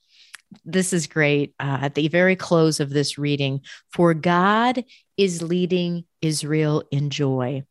This 0.64 0.92
is 0.92 1.06
great. 1.06 1.54
Uh, 1.58 1.78
at 1.82 1.94
the 1.94 2.08
very 2.08 2.36
close 2.36 2.78
of 2.78 2.90
this 2.90 3.16
reading, 3.16 3.62
for 3.90 4.12
God 4.12 4.84
is 5.16 5.42
leading 5.42 6.04
Israel 6.20 6.84
in 6.90 7.08
joy. 7.08 7.64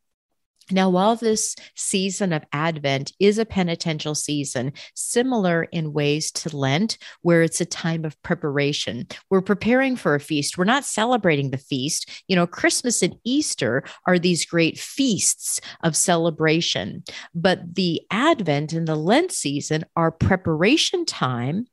Now, 0.70 0.90
while 0.90 1.16
this 1.16 1.56
season 1.74 2.32
of 2.32 2.44
Advent 2.52 3.12
is 3.18 3.38
a 3.38 3.44
penitential 3.44 4.14
season, 4.14 4.72
similar 4.94 5.64
in 5.64 5.92
ways 5.92 6.30
to 6.32 6.56
Lent, 6.56 6.98
where 7.22 7.42
it's 7.42 7.60
a 7.60 7.66
time 7.66 8.04
of 8.04 8.20
preparation, 8.22 9.06
we're 9.30 9.42
preparing 9.42 9.96
for 9.96 10.14
a 10.14 10.20
feast. 10.20 10.56
We're 10.56 10.64
not 10.64 10.84
celebrating 10.84 11.50
the 11.50 11.58
feast. 11.58 12.10
You 12.28 12.36
know, 12.36 12.46
Christmas 12.46 13.02
and 13.02 13.16
Easter 13.24 13.84
are 14.06 14.18
these 14.18 14.44
great 14.44 14.78
feasts 14.78 15.60
of 15.82 15.96
celebration, 15.96 17.04
but 17.34 17.74
the 17.74 18.02
Advent 18.10 18.72
and 18.72 18.86
the 18.86 18.96
Lent 18.96 19.32
season 19.32 19.84
are 19.96 20.10
preparation 20.10 21.04
time 21.04 21.66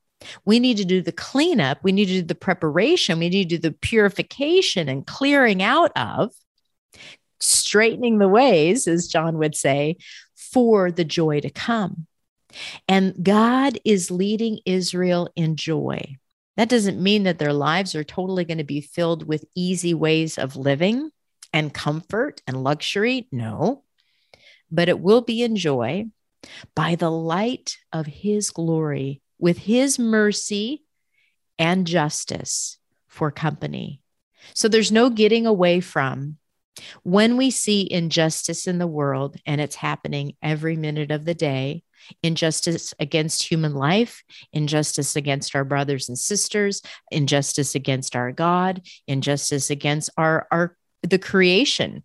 we 0.45 0.59
need 0.59 0.77
to 0.77 0.85
do 0.85 1.01
the 1.01 1.11
cleanup. 1.11 1.79
We 1.83 1.91
need 1.91 2.07
to 2.07 2.21
do 2.21 2.23
the 2.23 2.35
preparation. 2.35 3.19
We 3.19 3.29
need 3.29 3.49
to 3.49 3.57
do 3.57 3.69
the 3.69 3.75
purification 3.75 4.89
and 4.89 5.05
clearing 5.07 5.63
out 5.63 5.91
of 5.95 6.31
straightening 7.39 8.17
the 8.17 8.27
ways, 8.27 8.87
as 8.87 9.07
John 9.07 9.37
would 9.37 9.55
say, 9.55 9.97
for 10.35 10.91
the 10.91 11.05
joy 11.05 11.39
to 11.41 11.49
come. 11.49 12.07
And 12.87 13.13
God 13.21 13.79
is 13.85 14.11
leading 14.11 14.59
Israel 14.65 15.29
in 15.35 15.55
joy. 15.55 16.17
That 16.57 16.69
doesn't 16.69 17.01
mean 17.01 17.23
that 17.23 17.39
their 17.39 17.53
lives 17.53 17.95
are 17.95 18.03
totally 18.03 18.43
going 18.43 18.57
to 18.57 18.63
be 18.63 18.81
filled 18.81 19.27
with 19.27 19.45
easy 19.55 19.93
ways 19.93 20.37
of 20.37 20.55
living 20.55 21.11
and 21.53 21.73
comfort 21.73 22.41
and 22.47 22.63
luxury. 22.63 23.27
No, 23.31 23.83
but 24.71 24.89
it 24.89 24.99
will 24.99 25.21
be 25.21 25.41
in 25.41 25.55
joy 25.55 26.05
by 26.75 26.95
the 26.95 27.11
light 27.11 27.77
of 27.93 28.05
his 28.05 28.49
glory 28.49 29.21
with 29.37 29.57
his 29.57 29.97
mercy 29.97 30.83
and 31.57 31.87
justice 31.87 32.77
for 33.07 33.31
company. 33.31 34.01
So 34.53 34.67
there's 34.67 34.91
no 34.91 35.09
getting 35.09 35.45
away 35.45 35.79
from 35.79 36.37
when 37.03 37.37
we 37.37 37.51
see 37.51 37.87
injustice 37.89 38.67
in 38.67 38.77
the 38.77 38.87
world, 38.87 39.37
and 39.45 39.59
it's 39.59 39.75
happening 39.75 40.35
every 40.41 40.75
minute 40.75 41.11
of 41.11 41.25
the 41.25 41.33
day, 41.33 41.83
injustice 42.23 42.93
against 42.99 43.43
human 43.43 43.73
life, 43.73 44.23
injustice 44.53 45.15
against 45.15 45.55
our 45.55 45.63
brothers 45.63 46.09
and 46.09 46.17
sisters, 46.17 46.81
injustice 47.11 47.75
against 47.75 48.15
our 48.15 48.31
God, 48.31 48.81
injustice 49.07 49.69
against 49.69 50.09
our, 50.17 50.47
our 50.51 50.77
the 51.03 51.19
creation, 51.19 52.03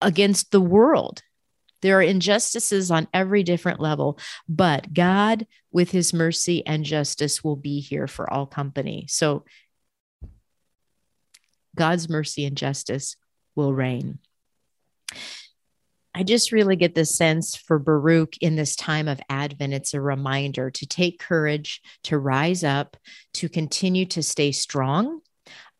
against 0.00 0.50
the 0.50 0.60
world. 0.60 1.22
There 1.80 1.98
are 1.98 2.02
injustices 2.02 2.90
on 2.90 3.06
every 3.14 3.44
different 3.44 3.78
level, 3.78 4.18
but 4.48 4.92
God, 4.92 5.46
with 5.70 5.92
his 5.92 6.12
mercy 6.12 6.66
and 6.66 6.84
justice, 6.84 7.44
will 7.44 7.56
be 7.56 7.80
here 7.80 8.08
for 8.08 8.32
all 8.32 8.46
company. 8.46 9.06
So, 9.08 9.44
God's 11.76 12.08
mercy 12.08 12.44
and 12.44 12.56
justice 12.56 13.14
will 13.58 13.74
reign. 13.74 14.20
I 16.14 16.22
just 16.22 16.52
really 16.52 16.76
get 16.76 16.94
the 16.94 17.04
sense 17.04 17.56
for 17.56 17.78
Baruch 17.78 18.38
in 18.40 18.56
this 18.56 18.74
time 18.74 19.08
of 19.08 19.20
Advent. 19.28 19.74
It's 19.74 19.94
a 19.94 20.00
reminder 20.00 20.70
to 20.70 20.86
take 20.86 21.18
courage, 21.18 21.82
to 22.04 22.18
rise 22.18 22.64
up, 22.64 22.96
to 23.34 23.48
continue 23.48 24.06
to 24.06 24.22
stay 24.22 24.52
strong, 24.52 25.20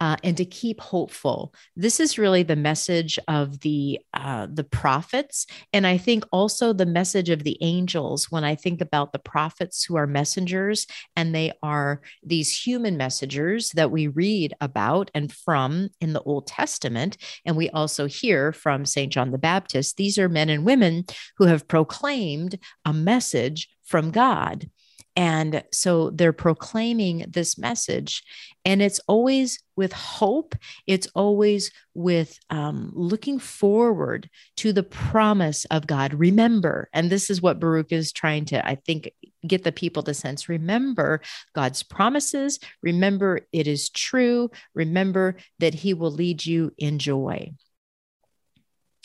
uh, 0.01 0.17
and 0.23 0.37
to 0.37 0.45
keep 0.45 0.81
hopeful. 0.81 1.55
This 1.77 2.01
is 2.01 2.19
really 2.19 2.43
the 2.43 2.57
message 2.57 3.19
of 3.29 3.61
the 3.61 4.01
uh, 4.15 4.47
the 4.53 4.65
prophets, 4.65 5.47
and 5.73 5.87
I 5.87 5.99
think 5.99 6.25
also 6.33 6.73
the 6.73 6.87
message 6.87 7.31
of 7.31 7.45
the 7.45 7.59
angels. 7.61 8.31
When 8.31 8.45
I 8.45 8.55
think 8.55 8.81
about 8.81 9.13
the 9.13 9.19
prophets 9.19 9.85
who 9.85 9.97
are 9.97 10.07
messengers, 10.07 10.87
and 11.17 11.35
they 11.35 11.53
are 11.63 12.01
these 12.23 12.57
human 12.57 12.97
messengers 12.97 13.71
that 13.71 13.91
we 13.91 14.07
read 14.07 14.55
about 14.61 15.11
and 15.15 15.33
from 15.33 15.89
in 16.01 16.13
the 16.13 16.23
Old 16.23 16.47
Testament, 16.47 17.17
and 17.45 17.57
we 17.57 17.71
also 17.71 18.07
hear 18.07 18.53
from 18.53 18.85
Saint 18.85 19.13
John 19.13 19.31
the 19.31 19.39
Baptist. 19.39 19.97
These 19.97 20.19
are 20.19 20.29
men 20.29 20.49
and 20.49 20.65
women 20.65 21.05
who 21.37 21.47
have 21.47 21.69
proclaimed 21.69 22.59
a 22.85 22.93
message 22.93 23.69
from 23.85 24.11
God. 24.11 24.71
And 25.19 25.65
so 25.73 26.11
they're 26.11 26.33
proclaiming 26.33 27.25
this 27.29 27.59
message. 27.59 28.23
And 28.65 28.81
it's 28.81 29.01
always 29.09 29.59
with 29.75 29.93
hope, 29.93 30.55
it's 30.87 31.09
always 31.13 31.73
with 31.93 32.39
um, 32.51 32.93
looking 32.95 33.41
forward 33.41 34.31
to 34.59 34.73
the 34.73 34.85
promise 34.85 35.65
of 35.73 35.89
God. 35.89 36.15
Remember, 36.15 36.89
and 36.93 37.11
this 37.11 37.31
is 37.31 37.43
what 37.43 37.59
Baruch 37.59 37.91
is 37.91 38.13
trying 38.13 38.45
to, 38.47 38.65
I 38.65 38.77
think, 38.77 39.11
get 39.45 39.65
the 39.65 39.73
people 39.73 40.05
to 40.05 40.15
sense 40.15 40.49
remember 40.49 41.21
God's 41.53 41.83
promises, 41.83 42.61
remember 42.81 43.41
it 43.51 43.67
is 43.67 43.91
true, 43.91 44.53
remember 44.73 45.35
that 45.59 45.75
He 45.75 45.95
will 45.95 46.13
lead 46.13 46.47
you 46.47 46.73
in 46.79 47.01
joy. 47.01 47.51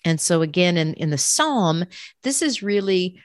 And 0.06 0.22
so, 0.22 0.44
again, 0.44 0.78
in, 0.78 0.94
in 0.94 1.10
the 1.10 1.18
psalm, 1.18 1.86
this 2.22 2.44
is 2.44 2.62
really 2.62 3.20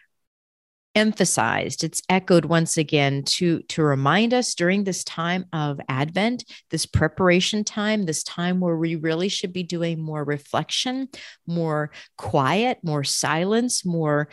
emphasized 0.98 1.84
it's 1.84 2.02
echoed 2.08 2.44
once 2.44 2.76
again 2.76 3.22
to 3.22 3.60
to 3.62 3.82
remind 3.82 4.34
us 4.34 4.54
during 4.54 4.84
this 4.84 5.04
time 5.04 5.46
of 5.52 5.80
advent 5.88 6.44
this 6.70 6.84
preparation 6.84 7.64
time 7.64 8.04
this 8.04 8.22
time 8.22 8.60
where 8.60 8.76
we 8.76 8.96
really 8.96 9.28
should 9.28 9.52
be 9.52 9.62
doing 9.62 10.00
more 10.00 10.24
reflection 10.24 11.08
more 11.46 11.90
quiet 12.16 12.78
more 12.82 13.04
silence 13.04 13.84
more 13.86 14.28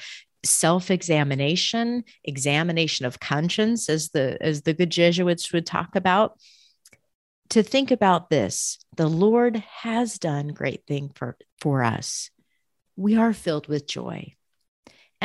self-examination 0.46 2.04
examination 2.24 3.06
of 3.06 3.20
conscience 3.20 3.90
as 3.90 4.10
the 4.10 4.38
as 4.42 4.62
the 4.62 4.74
good 4.74 4.90
jesuits 4.92 5.52
would 5.52 5.66
talk 5.66 5.96
about. 5.96 6.38
To 7.50 7.64
think 7.64 7.92
about 7.92 8.30
this 8.30 8.80
the 8.96 9.08
lord 9.08 9.58
has 9.82 10.18
done 10.18 10.48
great 10.50 10.86
thing 10.88 11.12
for 11.16 11.38
for 11.60 11.84
us. 11.84 12.30
We 12.96 13.18
are 13.18 13.34
filled 13.34 13.68
with 13.68 13.88
joy 13.88 14.36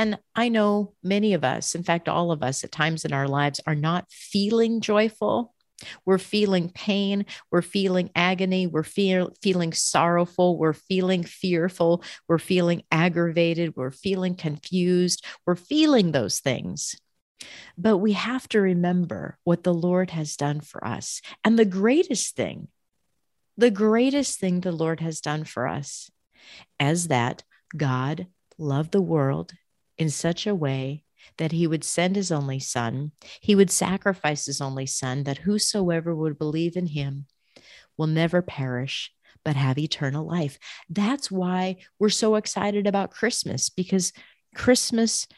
and 0.00 0.18
I 0.34 0.48
know 0.48 0.94
many 1.02 1.34
of 1.34 1.44
us, 1.44 1.74
in 1.74 1.82
fact, 1.82 2.08
all 2.08 2.32
of 2.32 2.42
us 2.42 2.64
at 2.64 2.72
times 2.72 3.04
in 3.04 3.12
our 3.12 3.28
lives, 3.28 3.60
are 3.66 3.74
not 3.74 4.10
feeling 4.10 4.80
joyful. 4.80 5.52
We're 6.06 6.16
feeling 6.16 6.70
pain. 6.70 7.26
We're 7.50 7.60
feeling 7.60 8.08
agony. 8.16 8.66
We're 8.66 8.82
feel, 8.82 9.34
feeling 9.42 9.74
sorrowful. 9.74 10.56
We're 10.56 10.72
feeling 10.72 11.22
fearful. 11.24 12.02
We're 12.28 12.38
feeling 12.38 12.84
aggravated. 12.90 13.76
We're 13.76 13.90
feeling 13.90 14.36
confused. 14.36 15.22
We're 15.44 15.54
feeling 15.54 16.12
those 16.12 16.40
things. 16.40 16.96
But 17.76 17.98
we 17.98 18.12
have 18.14 18.48
to 18.48 18.60
remember 18.62 19.36
what 19.44 19.64
the 19.64 19.74
Lord 19.74 20.12
has 20.12 20.34
done 20.34 20.62
for 20.62 20.82
us. 20.82 21.20
And 21.44 21.58
the 21.58 21.66
greatest 21.66 22.36
thing, 22.36 22.68
the 23.58 23.70
greatest 23.70 24.40
thing 24.40 24.60
the 24.60 24.72
Lord 24.72 25.00
has 25.00 25.20
done 25.20 25.44
for 25.44 25.68
us, 25.68 26.10
is 26.78 27.08
that 27.08 27.42
God 27.76 28.28
loved 28.56 28.92
the 28.92 29.02
world 29.02 29.52
in 30.00 30.08
such 30.08 30.46
a 30.46 30.54
way 30.54 31.04
that 31.36 31.52
he 31.52 31.66
would 31.66 31.84
send 31.84 32.16
his 32.16 32.32
only 32.32 32.58
son, 32.58 33.12
he 33.40 33.54
would 33.54 33.70
sacrifice 33.70 34.46
his 34.46 34.60
only 34.60 34.86
son, 34.86 35.24
that 35.24 35.38
whosoever 35.38 36.14
would 36.14 36.38
believe 36.38 36.74
in 36.76 36.86
him 36.86 37.26
will 37.98 38.06
never 38.06 38.40
perish, 38.40 39.12
but 39.44 39.56
have 39.56 39.78
eternal 39.78 40.26
life. 40.26 40.58
That's 40.88 41.30
why 41.30 41.76
we're 41.98 42.08
so 42.08 42.36
excited 42.36 42.86
about 42.86 43.10
Christmas, 43.10 43.68
because 43.68 44.12
Christmas 44.54 45.28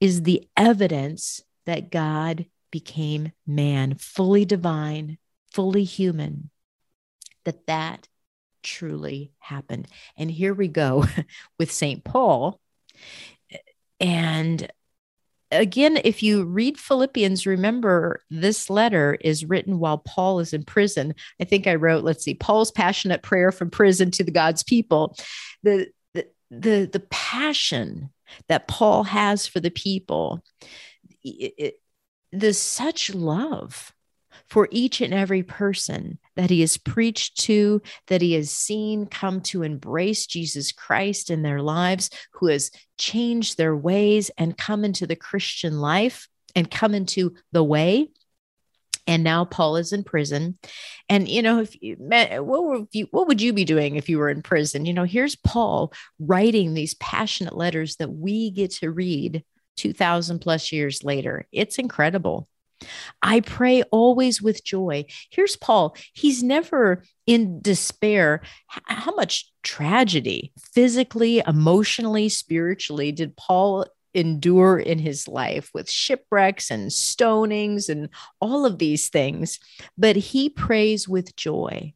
is 0.00 0.22
the 0.22 0.48
evidence 0.56 1.42
that 1.66 1.90
God 1.90 2.46
became 2.70 3.32
man, 3.46 3.96
fully 3.96 4.46
divine, 4.46 5.18
fully 5.52 5.84
human, 5.84 6.50
that 7.44 7.66
that 7.66 8.08
truly 8.62 9.32
happened. 9.38 9.88
And 10.16 10.30
here 10.30 10.54
we 10.54 10.68
go 10.68 11.04
with 11.58 11.70
St. 11.70 12.02
Paul 12.02 12.60
and 14.00 14.70
again, 15.50 15.98
if 16.04 16.22
you 16.22 16.44
read 16.44 16.78
Philippians, 16.78 17.46
remember 17.46 18.22
this 18.30 18.68
letter 18.68 19.16
is 19.20 19.44
written 19.44 19.78
while 19.78 19.98
Paul 19.98 20.40
is 20.40 20.52
in 20.52 20.64
prison. 20.64 21.14
I 21.40 21.44
think 21.44 21.66
I 21.66 21.76
wrote, 21.76 22.04
let's 22.04 22.24
see, 22.24 22.34
Paul's 22.34 22.70
passionate 22.70 23.22
prayer 23.22 23.52
from 23.52 23.70
prison 23.70 24.10
to 24.12 24.24
the 24.24 24.30
God's 24.30 24.62
people. 24.62 25.16
The 25.62 25.88
the 26.14 26.26
the, 26.50 26.90
the 26.92 27.06
passion 27.10 28.10
that 28.48 28.68
Paul 28.68 29.04
has 29.04 29.46
for 29.46 29.60
the 29.60 29.70
people, 29.70 30.42
it, 31.22 31.74
it, 32.32 32.54
such 32.56 33.14
love 33.14 33.92
for 34.48 34.68
each 34.70 35.00
and 35.00 35.12
every 35.12 35.42
person 35.42 36.18
that 36.36 36.50
he 36.50 36.60
has 36.60 36.76
preached 36.76 37.38
to, 37.40 37.82
that 38.06 38.22
he 38.22 38.34
has 38.34 38.50
seen 38.50 39.06
come 39.06 39.40
to 39.40 39.62
embrace 39.62 40.26
Jesus 40.26 40.72
Christ 40.72 41.30
in 41.30 41.42
their 41.42 41.62
lives, 41.62 42.10
who 42.32 42.46
has 42.46 42.70
changed 42.98 43.56
their 43.56 43.76
ways 43.76 44.30
and 44.38 44.56
come 44.56 44.84
into 44.84 45.06
the 45.06 45.16
Christian 45.16 45.80
life 45.80 46.28
and 46.54 46.70
come 46.70 46.94
into 46.94 47.34
the 47.52 47.64
way. 47.64 48.08
And 49.08 49.22
now 49.22 49.44
Paul 49.44 49.76
is 49.76 49.92
in 49.92 50.02
prison. 50.02 50.58
And, 51.08 51.28
you 51.28 51.40
know, 51.40 51.60
if 51.60 51.80
you 51.80 51.96
what 51.98 52.64
would 52.64 52.88
you, 52.90 53.06
what 53.12 53.28
would 53.28 53.40
you 53.40 53.52
be 53.52 53.64
doing 53.64 53.94
if 53.94 54.08
you 54.08 54.18
were 54.18 54.28
in 54.28 54.42
prison? 54.42 54.84
You 54.84 54.94
know, 54.94 55.04
here's 55.04 55.36
Paul 55.36 55.92
writing 56.18 56.74
these 56.74 56.94
passionate 56.94 57.56
letters 57.56 57.96
that 57.96 58.10
we 58.10 58.50
get 58.50 58.72
to 58.72 58.90
read 58.90 59.44
2000 59.76 60.40
plus 60.40 60.72
years 60.72 61.04
later. 61.04 61.46
It's 61.52 61.78
incredible. 61.78 62.48
I 63.22 63.40
pray 63.40 63.82
always 63.84 64.42
with 64.42 64.64
joy. 64.64 65.06
Here's 65.30 65.56
Paul. 65.56 65.96
He's 66.12 66.42
never 66.42 67.02
in 67.26 67.60
despair. 67.60 68.42
How 68.66 69.14
much 69.14 69.50
tragedy, 69.62 70.52
physically, 70.72 71.42
emotionally, 71.46 72.28
spiritually, 72.28 73.12
did 73.12 73.36
Paul 73.36 73.86
endure 74.14 74.78
in 74.78 74.98
his 74.98 75.28
life 75.28 75.70
with 75.74 75.90
shipwrecks 75.90 76.70
and 76.70 76.90
stonings 76.90 77.88
and 77.88 78.08
all 78.40 78.64
of 78.64 78.78
these 78.78 79.08
things? 79.08 79.58
But 79.96 80.16
he 80.16 80.48
prays 80.48 81.08
with 81.08 81.36
joy 81.36 81.94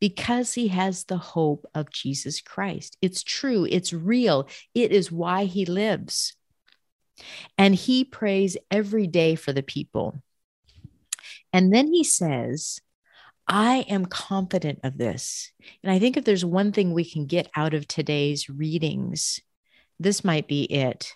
because 0.00 0.54
he 0.54 0.68
has 0.68 1.04
the 1.04 1.18
hope 1.18 1.66
of 1.74 1.90
Jesus 1.90 2.40
Christ. 2.40 2.96
It's 3.00 3.22
true, 3.22 3.66
it's 3.70 3.92
real, 3.92 4.48
it 4.74 4.92
is 4.92 5.12
why 5.12 5.44
he 5.44 5.64
lives. 5.64 6.34
And 7.58 7.74
he 7.74 8.04
prays 8.04 8.56
every 8.70 9.06
day 9.06 9.34
for 9.34 9.52
the 9.52 9.62
people. 9.62 10.22
And 11.52 11.72
then 11.72 11.92
he 11.92 12.04
says, 12.04 12.80
I 13.46 13.84
am 13.88 14.06
confident 14.06 14.80
of 14.84 14.96
this. 14.96 15.50
And 15.82 15.90
I 15.90 15.98
think 15.98 16.16
if 16.16 16.24
there's 16.24 16.44
one 16.44 16.72
thing 16.72 16.92
we 16.92 17.04
can 17.04 17.26
get 17.26 17.50
out 17.56 17.74
of 17.74 17.88
today's 17.88 18.48
readings, 18.48 19.40
this 19.98 20.24
might 20.24 20.46
be 20.46 20.62
it 20.62 21.14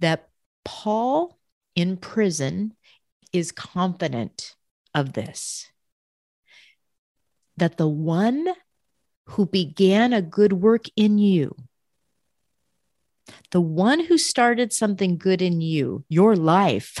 that 0.00 0.28
Paul 0.64 1.38
in 1.74 1.96
prison 1.98 2.74
is 3.32 3.52
confident 3.52 4.54
of 4.94 5.12
this. 5.12 5.70
That 7.58 7.76
the 7.76 7.88
one 7.88 8.48
who 9.26 9.46
began 9.46 10.12
a 10.12 10.22
good 10.22 10.52
work 10.52 10.86
in 10.96 11.18
you 11.18 11.54
the 13.50 13.60
one 13.60 14.00
who 14.00 14.18
started 14.18 14.72
something 14.72 15.16
good 15.16 15.42
in 15.42 15.60
you, 15.60 16.04
your 16.08 16.36
life, 16.36 16.98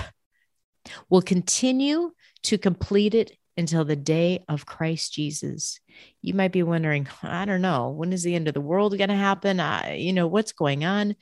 will 1.08 1.22
continue 1.22 2.12
to 2.42 2.58
complete 2.58 3.14
it 3.14 3.32
until 3.56 3.84
the 3.84 3.96
day 3.96 4.44
of 4.48 4.66
Christ 4.66 5.12
Jesus. 5.12 5.80
You 6.22 6.34
might 6.34 6.52
be 6.52 6.62
wondering, 6.62 7.08
I 7.22 7.44
don't 7.44 7.62
know, 7.62 7.90
when 7.90 8.12
is 8.12 8.22
the 8.22 8.34
end 8.34 8.48
of 8.48 8.54
the 8.54 8.60
world 8.60 8.96
going 8.98 9.10
to 9.10 9.16
happen? 9.16 9.60
I, 9.60 9.94
you 9.96 10.12
know, 10.12 10.26
what's 10.26 10.52
going 10.52 10.84
on? 10.84 11.14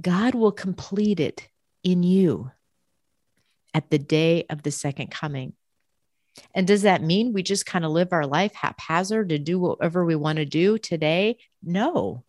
God 0.00 0.34
will 0.34 0.52
complete 0.52 1.20
it 1.20 1.48
in 1.82 2.02
you 2.02 2.50
at 3.72 3.90
the 3.90 3.98
day 3.98 4.46
of 4.48 4.62
the 4.62 4.70
second 4.70 5.10
coming. 5.10 5.54
And 6.54 6.66
does 6.66 6.82
that 6.82 7.02
mean 7.02 7.32
we 7.32 7.42
just 7.42 7.66
kind 7.66 7.84
of 7.84 7.92
live 7.92 8.12
our 8.12 8.26
life 8.26 8.54
haphazard 8.54 9.28
to 9.28 9.38
do 9.38 9.58
whatever 9.58 10.04
we 10.04 10.16
want 10.16 10.36
to 10.36 10.44
do 10.44 10.78
today? 10.78 11.38
No. 11.62 12.24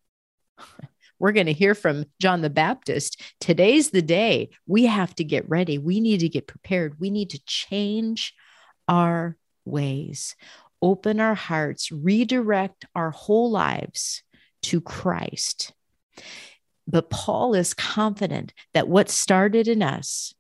We're 1.20 1.32
going 1.32 1.46
to 1.46 1.54
hear 1.54 1.76
from 1.76 2.06
John 2.20 2.42
the 2.42 2.50
Baptist. 2.50 3.22
Today's 3.40 3.92
the 3.92 4.02
day. 4.02 4.50
We 4.68 4.86
have 4.86 5.16
to 5.16 5.24
get 5.24 5.50
ready. 5.50 5.78
We 5.78 6.00
need 6.00 6.20
to 6.20 6.30
get 6.30 6.48
prepared. 6.48 7.00
We 7.00 7.10
need 7.10 7.30
to 7.32 7.44
change 7.46 8.34
our 8.88 9.38
ways, 9.64 10.36
open 10.82 11.20
our 11.20 11.36
hearts, 11.36 11.92
redirect 11.92 12.86
our 12.96 13.12
whole 13.12 13.50
lives 13.50 14.24
to 14.64 14.82
Christ. 14.82 15.74
But 16.88 17.10
Paul 17.10 17.56
is 17.56 17.74
confident 17.74 18.54
that 18.74 18.88
what 18.88 19.10
started 19.10 19.68
in 19.68 19.82
us, 19.82 20.34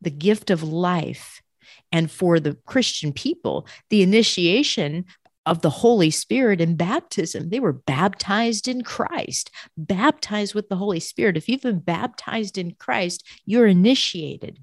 the 0.00 0.10
gift 0.10 0.50
of 0.50 0.62
life, 0.62 1.42
and 1.90 2.10
for 2.10 2.38
the 2.38 2.56
Christian 2.66 3.12
people, 3.12 3.66
the 3.90 4.02
initiation 4.02 5.06
of 5.48 5.62
the 5.62 5.70
Holy 5.70 6.10
Spirit 6.10 6.60
in 6.60 6.76
baptism. 6.76 7.48
They 7.48 7.58
were 7.58 7.72
baptized 7.72 8.68
in 8.68 8.82
Christ, 8.82 9.50
baptized 9.78 10.54
with 10.54 10.68
the 10.68 10.76
Holy 10.76 11.00
Spirit. 11.00 11.38
If 11.38 11.48
you've 11.48 11.62
been 11.62 11.80
baptized 11.80 12.58
in 12.58 12.74
Christ, 12.74 13.26
you're 13.46 13.66
initiated. 13.66 14.62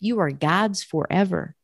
You 0.00 0.18
are 0.20 0.30
God's 0.30 0.82
forever. 0.82 1.54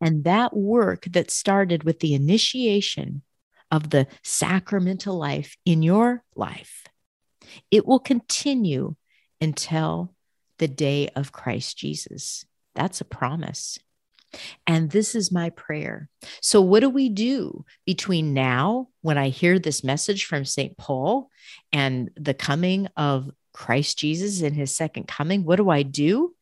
And 0.00 0.24
that 0.24 0.56
work 0.56 1.04
that 1.10 1.30
started 1.30 1.84
with 1.84 2.00
the 2.00 2.14
initiation 2.14 3.22
of 3.70 3.90
the 3.90 4.06
sacramental 4.22 5.18
life 5.18 5.58
in 5.66 5.82
your 5.82 6.22
life, 6.34 6.84
it 7.70 7.86
will 7.86 7.98
continue 7.98 8.94
until 9.42 10.14
the 10.58 10.68
day 10.68 11.10
of 11.14 11.32
Christ 11.32 11.76
Jesus. 11.76 12.46
That's 12.74 13.02
a 13.02 13.04
promise. 13.04 13.78
And 14.66 14.90
this 14.90 15.14
is 15.14 15.32
my 15.32 15.50
prayer. 15.50 16.08
So, 16.40 16.60
what 16.60 16.80
do 16.80 16.90
we 16.90 17.08
do 17.08 17.64
between 17.86 18.34
now, 18.34 18.88
when 19.02 19.18
I 19.18 19.28
hear 19.28 19.58
this 19.58 19.84
message 19.84 20.24
from 20.26 20.44
St. 20.44 20.76
Paul, 20.76 21.30
and 21.72 22.10
the 22.16 22.34
coming 22.34 22.88
of 22.96 23.30
Christ 23.52 23.98
Jesus 23.98 24.42
in 24.42 24.54
his 24.54 24.74
second 24.74 25.08
coming? 25.08 25.44
What 25.44 25.56
do 25.56 25.70
I 25.70 25.82
do? 25.82 26.34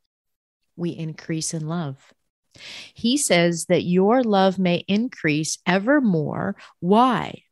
We 0.77 0.91
increase 0.91 1.55
in 1.55 1.69
love. 1.69 1.97
He 2.95 3.17
says 3.17 3.67
that 3.67 3.83
your 3.85 4.23
love 4.23 4.59
may 4.59 4.85
increase 4.89 5.59
evermore. 5.67 6.57
Why? 6.81 7.43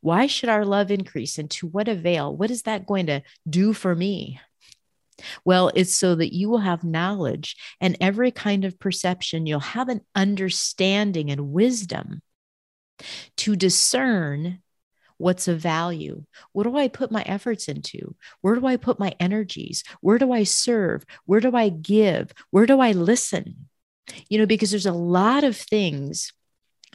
Why 0.00 0.26
should 0.26 0.48
our 0.48 0.64
love 0.64 0.90
increase 0.90 1.38
and 1.38 1.50
to 1.52 1.66
what 1.66 1.88
avail? 1.88 2.36
What 2.36 2.50
is 2.50 2.62
that 2.62 2.86
going 2.86 3.06
to 3.06 3.22
do 3.48 3.72
for 3.72 3.94
me? 3.94 4.40
Well, 5.44 5.70
it's 5.74 5.94
so 5.94 6.14
that 6.14 6.34
you 6.34 6.48
will 6.48 6.58
have 6.58 6.84
knowledge 6.84 7.56
and 7.80 7.96
every 8.00 8.30
kind 8.30 8.64
of 8.64 8.78
perception. 8.78 9.46
You'll 9.46 9.60
have 9.60 9.88
an 9.88 10.00
understanding 10.14 11.30
and 11.30 11.50
wisdom 11.52 12.20
to 13.38 13.56
discern 13.56 14.60
what's 15.16 15.48
of 15.48 15.58
value. 15.58 16.24
What 16.52 16.64
do 16.64 16.76
I 16.76 16.88
put 16.88 17.10
my 17.10 17.22
efforts 17.22 17.68
into? 17.68 18.14
Where 18.40 18.54
do 18.54 18.66
I 18.66 18.76
put 18.76 19.00
my 19.00 19.14
energies? 19.20 19.82
Where 20.00 20.18
do 20.18 20.32
I 20.32 20.44
serve? 20.44 21.04
Where 21.26 21.40
do 21.40 21.54
I 21.54 21.68
give? 21.68 22.32
Where 22.50 22.66
do 22.66 22.80
I 22.80 22.92
listen? 22.92 23.68
You 24.28 24.38
know, 24.38 24.46
because 24.46 24.70
there's 24.70 24.86
a 24.86 24.92
lot 24.92 25.44
of 25.44 25.56
things 25.56 26.32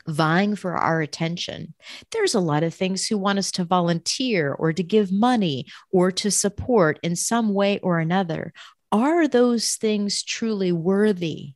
vying 0.07 0.55
for 0.55 0.75
our 0.75 1.01
attention. 1.01 1.73
There's 2.11 2.35
a 2.35 2.39
lot 2.39 2.63
of 2.63 2.73
things 2.73 3.07
who 3.07 3.17
want 3.17 3.39
us 3.39 3.51
to 3.53 3.63
volunteer 3.63 4.51
or 4.53 4.73
to 4.73 4.83
give 4.83 5.11
money 5.11 5.67
or 5.91 6.11
to 6.11 6.31
support 6.31 6.99
in 7.03 7.15
some 7.15 7.53
way 7.53 7.79
or 7.79 7.99
another. 7.99 8.53
Are 8.91 9.27
those 9.27 9.75
things 9.75 10.23
truly 10.23 10.71
worthy 10.71 11.53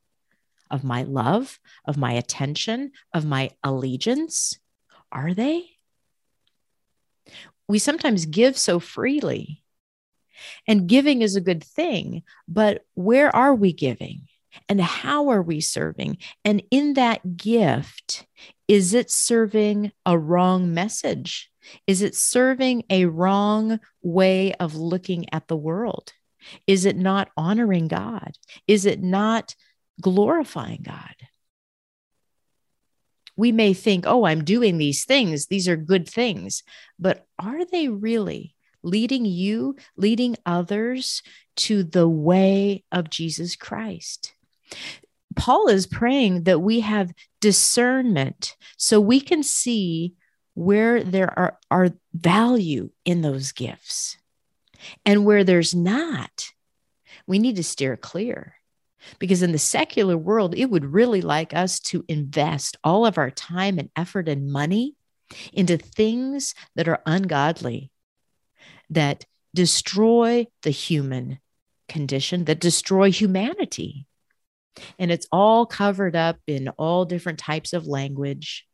of 0.71 0.83
my 0.83 1.03
love, 1.03 1.59
of 1.85 1.97
my 1.97 2.13
attention, 2.13 2.91
of 3.13 3.25
my 3.25 3.51
allegiance? 3.63 4.57
Are 5.11 5.33
they? 5.33 5.63
We 7.67 7.79
sometimes 7.79 8.25
give 8.25 8.57
so 8.57 8.79
freely. 8.79 9.63
And 10.67 10.87
giving 10.87 11.21
is 11.21 11.35
a 11.35 11.41
good 11.41 11.63
thing, 11.63 12.23
but 12.47 12.85
where 12.93 13.35
are 13.35 13.55
we 13.55 13.73
giving? 13.73 14.27
And 14.69 14.81
how 14.81 15.29
are 15.29 15.41
we 15.41 15.61
serving? 15.61 16.17
And 16.43 16.63
in 16.71 16.93
that 16.93 17.37
gift, 17.37 18.25
is 18.67 18.93
it 18.93 19.09
serving 19.09 19.91
a 20.05 20.17
wrong 20.17 20.73
message? 20.73 21.49
Is 21.85 22.01
it 22.01 22.15
serving 22.15 22.83
a 22.89 23.05
wrong 23.05 23.79
way 24.01 24.53
of 24.53 24.75
looking 24.75 25.31
at 25.33 25.47
the 25.47 25.57
world? 25.57 26.13
Is 26.65 26.85
it 26.85 26.97
not 26.97 27.29
honoring 27.35 27.87
God? 27.87 28.31
Is 28.67 28.85
it 28.85 29.01
not 29.01 29.55
glorifying 30.01 30.81
God? 30.83 31.15
We 33.35 33.51
may 33.51 33.73
think, 33.73 34.05
oh, 34.07 34.25
I'm 34.25 34.43
doing 34.43 34.77
these 34.77 35.05
things. 35.05 35.47
These 35.47 35.67
are 35.67 35.77
good 35.77 36.09
things. 36.09 36.63
But 36.97 37.25
are 37.37 37.65
they 37.65 37.87
really 37.87 38.55
leading 38.81 39.25
you, 39.25 39.75
leading 39.95 40.37
others 40.45 41.21
to 41.57 41.83
the 41.83 42.07
way 42.07 42.83
of 42.91 43.09
Jesus 43.09 43.55
Christ? 43.55 44.33
Paul 45.35 45.67
is 45.67 45.85
praying 45.85 46.43
that 46.43 46.59
we 46.59 46.79
have 46.79 47.13
discernment 47.41 48.55
so 48.75 48.99
we 48.99 49.21
can 49.21 49.43
see 49.43 50.15
where 50.55 51.03
there 51.03 51.37
are, 51.37 51.59
are 51.69 51.89
value 52.13 52.89
in 53.05 53.21
those 53.21 53.51
gifts. 53.51 54.17
And 55.05 55.25
where 55.25 55.43
there's 55.43 55.75
not, 55.75 56.49
we 57.27 57.37
need 57.37 57.57
to 57.57 57.63
steer 57.63 57.95
clear. 57.95 58.55
Because 59.19 59.43
in 59.43 59.51
the 59.51 59.59
secular 59.59 60.17
world, 60.17 60.55
it 60.55 60.65
would 60.65 60.85
really 60.85 61.21
like 61.21 61.53
us 61.53 61.79
to 61.81 62.03
invest 62.07 62.77
all 62.83 63.05
of 63.05 63.17
our 63.17 63.29
time 63.29 63.77
and 63.77 63.89
effort 63.95 64.27
and 64.27 64.51
money 64.51 64.95
into 65.53 65.77
things 65.77 66.55
that 66.75 66.87
are 66.87 67.01
ungodly, 67.05 67.91
that 68.89 69.25
destroy 69.53 70.47
the 70.63 70.71
human 70.71 71.39
condition, 71.87 72.45
that 72.45 72.59
destroy 72.59 73.11
humanity. 73.11 74.06
And 74.99 75.11
it's 75.11 75.27
all 75.31 75.65
covered 75.65 76.15
up 76.15 76.37
in 76.47 76.69
all 76.69 77.05
different 77.05 77.39
types 77.39 77.73
of 77.73 77.87
language. 77.87 78.65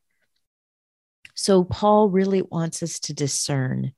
So, 1.35 1.63
Paul 1.63 2.09
really 2.09 2.41
wants 2.41 2.83
us 2.83 2.99
to 3.01 3.13
discern 3.13 3.93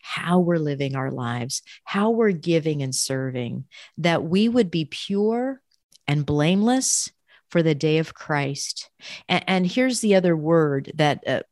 how 0.00 0.38
we're 0.38 0.58
living 0.58 0.94
our 0.94 1.10
lives, 1.10 1.62
how 1.84 2.10
we're 2.10 2.30
giving 2.30 2.82
and 2.82 2.94
serving, 2.94 3.64
that 3.98 4.22
we 4.22 4.48
would 4.48 4.70
be 4.70 4.84
pure 4.84 5.60
and 6.06 6.24
blameless 6.24 7.10
for 7.50 7.62
the 7.62 7.74
day 7.74 7.98
of 7.98 8.14
Christ. 8.14 8.90
And, 9.28 9.44
and 9.46 9.66
here's 9.66 10.00
the 10.00 10.14
other 10.14 10.36
word 10.36 10.92
that 10.94 11.26
uh, 11.26 11.42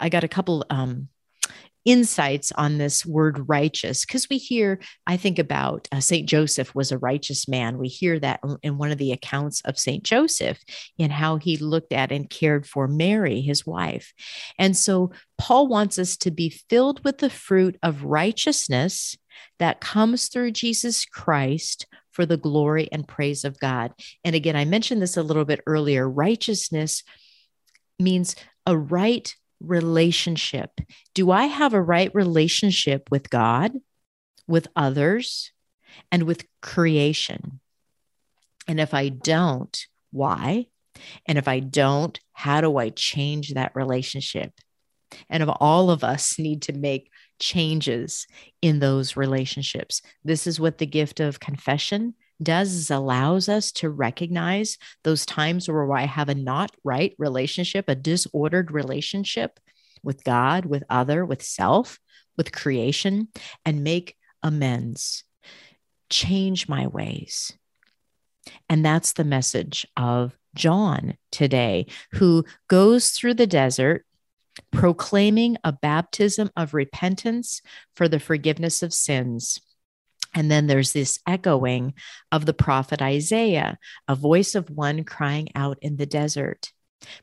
I 0.00 0.08
got 0.08 0.24
a 0.24 0.28
couple 0.28 0.64
um, 0.70 1.08
insights 1.84 2.50
on 2.52 2.78
this 2.78 3.04
word 3.04 3.48
righteous 3.48 4.04
because 4.04 4.28
we 4.30 4.38
hear 4.38 4.78
i 5.06 5.16
think 5.16 5.38
about 5.38 5.86
uh, 5.92 6.00
saint 6.00 6.28
joseph 6.28 6.74
was 6.74 6.90
a 6.90 6.98
righteous 6.98 7.46
man. 7.46 7.78
We 7.78 7.88
hear 7.88 8.18
that 8.20 8.40
in 8.62 8.78
one 8.78 8.90
of 8.90 8.98
the 8.98 9.12
accounts 9.12 9.60
of 9.62 9.78
saint 9.78 10.02
joseph 10.02 10.58
in 10.98 11.10
how 11.10 11.36
he 11.36 11.56
looked 11.56 11.92
at 11.92 12.10
and 12.10 12.30
cared 12.30 12.66
for 12.66 12.88
mary 12.88 13.40
his 13.40 13.66
wife. 13.66 14.12
And 14.58 14.76
so 14.76 15.12
paul 15.38 15.68
wants 15.68 15.98
us 15.98 16.16
to 16.18 16.30
be 16.30 16.50
filled 16.70 17.04
with 17.04 17.18
the 17.18 17.30
fruit 17.30 17.76
of 17.82 18.04
righteousness 18.04 19.16
that 19.58 19.80
comes 19.80 20.28
through 20.28 20.52
jesus 20.52 21.04
christ 21.04 21.86
for 22.12 22.24
the 22.24 22.36
glory 22.36 22.88
and 22.92 23.08
praise 23.08 23.44
of 23.44 23.58
god. 23.58 23.92
And 24.24 24.34
again 24.34 24.56
i 24.56 24.64
mentioned 24.64 25.02
this 25.02 25.16
a 25.16 25.22
little 25.22 25.44
bit 25.44 25.60
earlier. 25.66 26.08
Righteousness 26.08 27.02
means 27.98 28.36
a 28.66 28.76
right 28.76 29.34
relationship. 29.68 30.70
Do 31.14 31.30
I 31.30 31.44
have 31.44 31.74
a 31.74 31.82
right 31.82 32.10
relationship 32.14 33.10
with 33.10 33.30
God, 33.30 33.72
with 34.46 34.68
others, 34.76 35.52
and 36.10 36.24
with 36.24 36.46
creation? 36.60 37.60
And 38.66 38.80
if 38.80 38.94
I 38.94 39.08
don't, 39.08 39.86
why? 40.10 40.66
And 41.26 41.38
if 41.38 41.48
I 41.48 41.60
don't, 41.60 42.18
how 42.32 42.60
do 42.60 42.76
I 42.76 42.90
change 42.90 43.54
that 43.54 43.72
relationship? 43.74 44.52
And 45.28 45.42
if 45.42 45.48
all 45.60 45.90
of 45.90 46.04
us 46.04 46.38
need 46.38 46.62
to 46.62 46.72
make 46.72 47.10
changes 47.40 48.26
in 48.62 48.78
those 48.78 49.16
relationships, 49.16 50.02
this 50.24 50.46
is 50.46 50.60
what 50.60 50.78
the 50.78 50.86
gift 50.86 51.20
of 51.20 51.40
confession 51.40 52.14
does 52.42 52.72
is 52.72 52.90
allows 52.90 53.48
us 53.48 53.72
to 53.72 53.90
recognize 53.90 54.78
those 55.02 55.24
times 55.26 55.68
where 55.68 55.92
I 55.92 56.06
have 56.06 56.28
a 56.28 56.34
not 56.34 56.70
right 56.84 57.14
relationship, 57.18 57.86
a 57.88 57.94
disordered 57.94 58.70
relationship 58.70 59.60
with 60.02 60.24
God, 60.24 60.66
with 60.66 60.84
other, 60.90 61.24
with 61.24 61.42
self, 61.42 61.98
with 62.36 62.52
creation, 62.52 63.28
and 63.64 63.84
make 63.84 64.16
amends. 64.42 65.24
Change 66.10 66.68
my 66.68 66.86
ways. 66.86 67.52
And 68.68 68.84
that's 68.84 69.12
the 69.12 69.24
message 69.24 69.86
of 69.96 70.36
John 70.54 71.16
today, 71.32 71.86
who 72.12 72.44
goes 72.68 73.10
through 73.10 73.34
the 73.34 73.46
desert 73.46 74.04
proclaiming 74.70 75.56
a 75.64 75.72
baptism 75.72 76.50
of 76.56 76.74
repentance 76.74 77.60
for 77.94 78.08
the 78.08 78.20
forgiveness 78.20 78.82
of 78.82 78.92
sins. 78.92 79.60
And 80.34 80.50
then 80.50 80.66
there's 80.66 80.92
this 80.92 81.20
echoing 81.26 81.94
of 82.32 82.44
the 82.44 82.52
prophet 82.52 83.00
Isaiah, 83.00 83.78
a 84.08 84.14
voice 84.14 84.54
of 84.54 84.70
one 84.70 85.04
crying 85.04 85.48
out 85.54 85.78
in 85.80 85.96
the 85.96 86.06
desert 86.06 86.72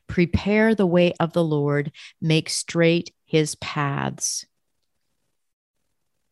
Prepare 0.06 0.74
the 0.74 0.86
way 0.86 1.12
of 1.18 1.32
the 1.32 1.44
Lord, 1.44 1.92
make 2.20 2.48
straight 2.48 3.12
his 3.24 3.56
paths. 3.56 4.46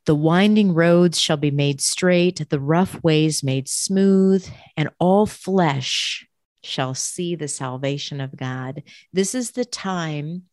The 0.07 0.15
winding 0.15 0.73
roads 0.73 1.21
shall 1.21 1.37
be 1.37 1.51
made 1.51 1.81
straight, 1.81 2.49
the 2.49 2.61
rough 2.61 3.03
ways 3.03 3.43
made 3.43 3.69
smooth, 3.69 4.49
and 4.77 4.89
all 4.99 5.27
flesh 5.27 6.27
shall 6.63 6.95
see 6.95 7.35
the 7.35 7.49
salvation 7.49 8.21
of 8.21 8.37
God. 8.37 8.83
This 9.13 9.35
is 9.35 9.53
the 9.53 9.65
time 9.65 10.45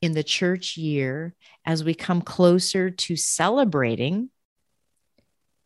in 0.00 0.12
the 0.12 0.24
church 0.24 0.76
year 0.76 1.34
as 1.64 1.84
we 1.84 1.94
come 1.94 2.22
closer 2.22 2.90
to 2.90 3.16
celebrating 3.16 4.30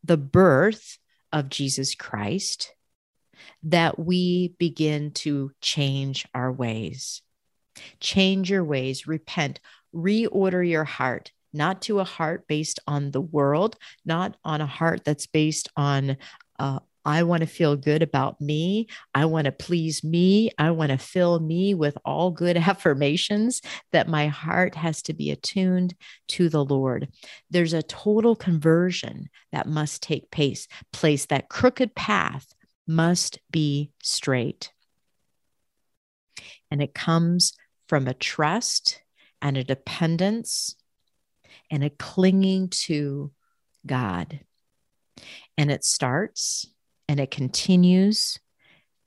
the 0.06 0.16
birth 0.16 0.98
of 1.32 1.48
Jesus 1.48 1.94
Christ 1.94 2.72
that 3.64 3.98
we 3.98 4.54
begin 4.58 5.10
to 5.12 5.50
change 5.60 6.26
our 6.34 6.50
ways. 6.50 7.22
Change 8.00 8.50
your 8.50 8.64
ways, 8.64 9.06
repent, 9.06 9.60
reorder 9.94 10.68
your 10.68 10.84
heart, 10.84 11.32
not 11.52 11.82
to 11.82 12.00
a 12.00 12.04
heart 12.04 12.46
based 12.46 12.80
on 12.86 13.10
the 13.10 13.20
world, 13.20 13.76
not 14.04 14.36
on 14.44 14.60
a 14.60 14.66
heart 14.66 15.04
that's 15.04 15.26
based 15.26 15.68
on 15.76 16.16
uh, 16.58 16.78
I 17.06 17.22
want 17.22 17.42
to 17.42 17.46
feel 17.46 17.76
good 17.76 18.02
about 18.02 18.40
me. 18.40 18.88
I 19.14 19.26
want 19.26 19.44
to 19.44 19.52
please 19.52 20.02
me. 20.02 20.50
I 20.58 20.72
want 20.72 20.90
to 20.90 20.98
fill 20.98 21.38
me 21.38 21.72
with 21.72 21.96
all 22.04 22.32
good 22.32 22.56
affirmations 22.56 23.62
that 23.92 24.08
my 24.08 24.26
heart 24.26 24.74
has 24.74 25.02
to 25.02 25.14
be 25.14 25.30
attuned 25.30 25.94
to 26.28 26.48
the 26.48 26.64
Lord. 26.64 27.08
There's 27.48 27.72
a 27.72 27.82
total 27.84 28.34
conversion 28.34 29.28
that 29.52 29.68
must 29.68 30.02
take 30.02 30.32
place, 30.32 30.66
place 30.92 31.26
that 31.26 31.48
crooked 31.48 31.94
path 31.94 32.52
must 32.88 33.38
be 33.52 33.92
straight. 34.02 34.72
And 36.72 36.82
it 36.82 36.92
comes 36.92 37.52
from 37.88 38.08
a 38.08 38.14
trust 38.14 39.00
and 39.40 39.56
a 39.56 39.62
dependence 39.62 40.74
and 41.70 41.84
a 41.84 41.90
clinging 41.90 42.68
to 42.68 43.30
God. 43.86 44.40
And 45.56 45.70
it 45.70 45.84
starts 45.84 46.66
and 47.08 47.20
it 47.20 47.30
continues 47.30 48.38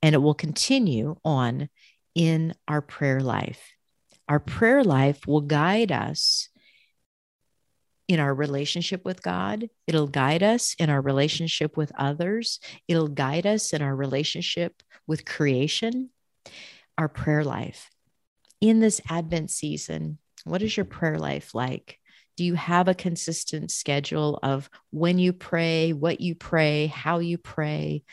and 0.01 0.15
it 0.15 0.19
will 0.19 0.33
continue 0.33 1.15
on 1.25 1.69
in 2.15 2.53
our 2.67 2.81
prayer 2.81 3.19
life. 3.19 3.71
Our 4.27 4.39
prayer 4.39 4.83
life 4.83 5.27
will 5.27 5.41
guide 5.41 5.91
us 5.91 6.49
in 8.07 8.19
our 8.19 8.33
relationship 8.33 9.05
with 9.05 9.21
God. 9.21 9.69
It'll 9.87 10.07
guide 10.07 10.41
us 10.41 10.75
in 10.79 10.89
our 10.89 11.01
relationship 11.01 11.77
with 11.77 11.91
others. 11.97 12.59
It'll 12.87 13.07
guide 13.07 13.45
us 13.45 13.71
in 13.71 13.81
our 13.81 13.95
relationship 13.95 14.81
with 15.05 15.25
creation, 15.25 16.09
our 16.97 17.07
prayer 17.07 17.43
life. 17.43 17.89
In 18.61 18.79
this 18.79 18.99
Advent 19.09 19.51
season, 19.51 20.17
what 20.43 20.61
is 20.61 20.75
your 20.75 20.85
prayer 20.85 21.19
life 21.19 21.53
like? 21.53 21.99
Do 22.39 22.45
you 22.45 22.53
have 22.53 22.87
a 22.87 22.95
consistent 22.95 23.69
schedule 23.69 24.39
of 24.41 24.69
when 24.91 25.19
you 25.19 25.33
pray, 25.33 25.91
what 25.91 26.21
you 26.21 26.35
pray, 26.35 26.87
how 26.87 27.19
you 27.19 27.37
pray? 27.37 28.05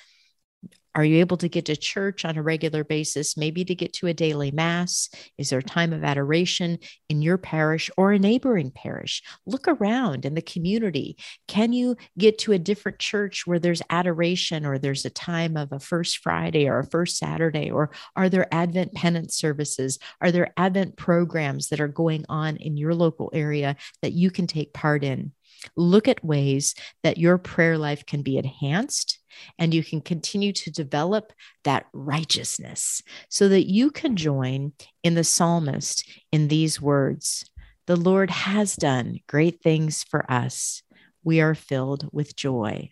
Are 0.97 1.05
you 1.05 1.19
able 1.21 1.37
to 1.37 1.49
get 1.49 1.67
to 1.67 1.77
church 1.77 2.25
on 2.25 2.39
a 2.39 2.43
regular 2.43 2.83
basis, 2.83 3.37
maybe 3.37 3.67
to 3.67 3.75
get 3.75 3.93
to 3.95 4.07
a 4.07 4.15
daily 4.15 4.51
mass? 4.51 5.11
Is 5.37 5.51
there 5.51 5.59
a 5.59 5.63
time 5.63 5.93
of 5.93 6.03
adoration 6.03 6.79
in 7.11 7.21
your 7.21 7.37
parish 7.37 7.91
or 7.99 8.13
a 8.13 8.19
neighboring 8.19 8.71
parish? 8.71 9.23
Look 9.45 9.69
around 9.69 10.25
in 10.25 10.35
the 10.35 10.41
community. 10.41 11.19
Can 11.49 11.75
you 11.75 11.97
get 12.17 12.39
to 12.39 12.53
a 12.53 12.59
different 12.59 12.99
church 12.99 13.47
where 13.47 13.59
there's 13.59 13.83
adoration 13.91 14.65
or 14.65 14.79
there's 14.79 15.05
a 15.05 15.11
time 15.11 15.59
of 15.59 15.71
a 15.71 15.79
first 15.79 16.19
Friday 16.19 16.67
or 16.67 16.79
a 16.79 16.87
first 16.87 17.19
Saturday? 17.19 17.71
Or 17.71 17.91
are 18.17 18.31
there 18.31 18.53
Advent 18.53 18.95
penance 18.95 19.37
services? 19.37 19.99
Are 20.23 20.33
there 20.33 20.55
Advent 20.57 20.97
programs 20.97 21.69
that 21.69 21.81
are 21.81 21.89
going 21.89 22.25
on 22.31 22.57
in 22.57 22.79
your 22.79 22.95
local 22.95 23.31
area 23.35 23.77
that 24.01 24.15
you 24.15 24.31
can 24.31 24.47
take 24.47 24.73
part 24.73 25.05
in? 25.05 25.33
Look 25.77 26.09
at 26.09 26.25
ways 26.25 26.75
that 27.03 27.19
your 27.19 27.37
prayer 27.37 27.77
life 27.77 28.07
can 28.07 28.23
be 28.23 28.39
enhanced 28.39 29.19
and 29.59 29.73
you 29.73 29.83
can 29.83 30.01
continue 30.01 30.53
to 30.53 30.71
develop 30.71 31.33
that 31.65 31.87
righteousness 31.93 33.03
so 33.29 33.49
that 33.49 33.71
you 33.71 33.91
can 33.91 34.17
join 34.17 34.73
in 35.03 35.15
the 35.15 35.25
psalmist 35.25 36.09
in 36.33 36.49
these 36.49 36.81
words 36.81 37.49
The 37.87 37.97
Lord 37.97 38.31
has 38.31 38.77
done 38.77 39.21
great 39.27 39.63
things 39.63 40.05
for 40.05 40.31
us. 40.31 40.83
We 41.23 41.41
are 41.41 41.55
filled 41.55 42.09
with 42.13 42.37
joy. 42.37 42.91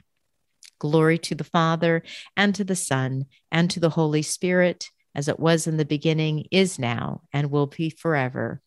Glory 0.79 1.19
to 1.19 1.35
the 1.35 1.45
Father, 1.45 2.03
and 2.37 2.55
to 2.55 2.65
the 2.65 2.77
Son, 2.77 3.27
and 3.51 3.71
to 3.71 3.81
the 3.81 3.91
Holy 3.91 4.23
Spirit, 4.23 4.91
as 5.15 5.29
it 5.29 5.39
was 5.39 5.67
in 5.67 5.77
the 5.77 5.85
beginning, 5.85 6.47
is 6.51 6.79
now, 6.79 7.23
and 7.33 7.51
will 7.51 7.69
be 7.69 7.91
forever. 7.91 8.61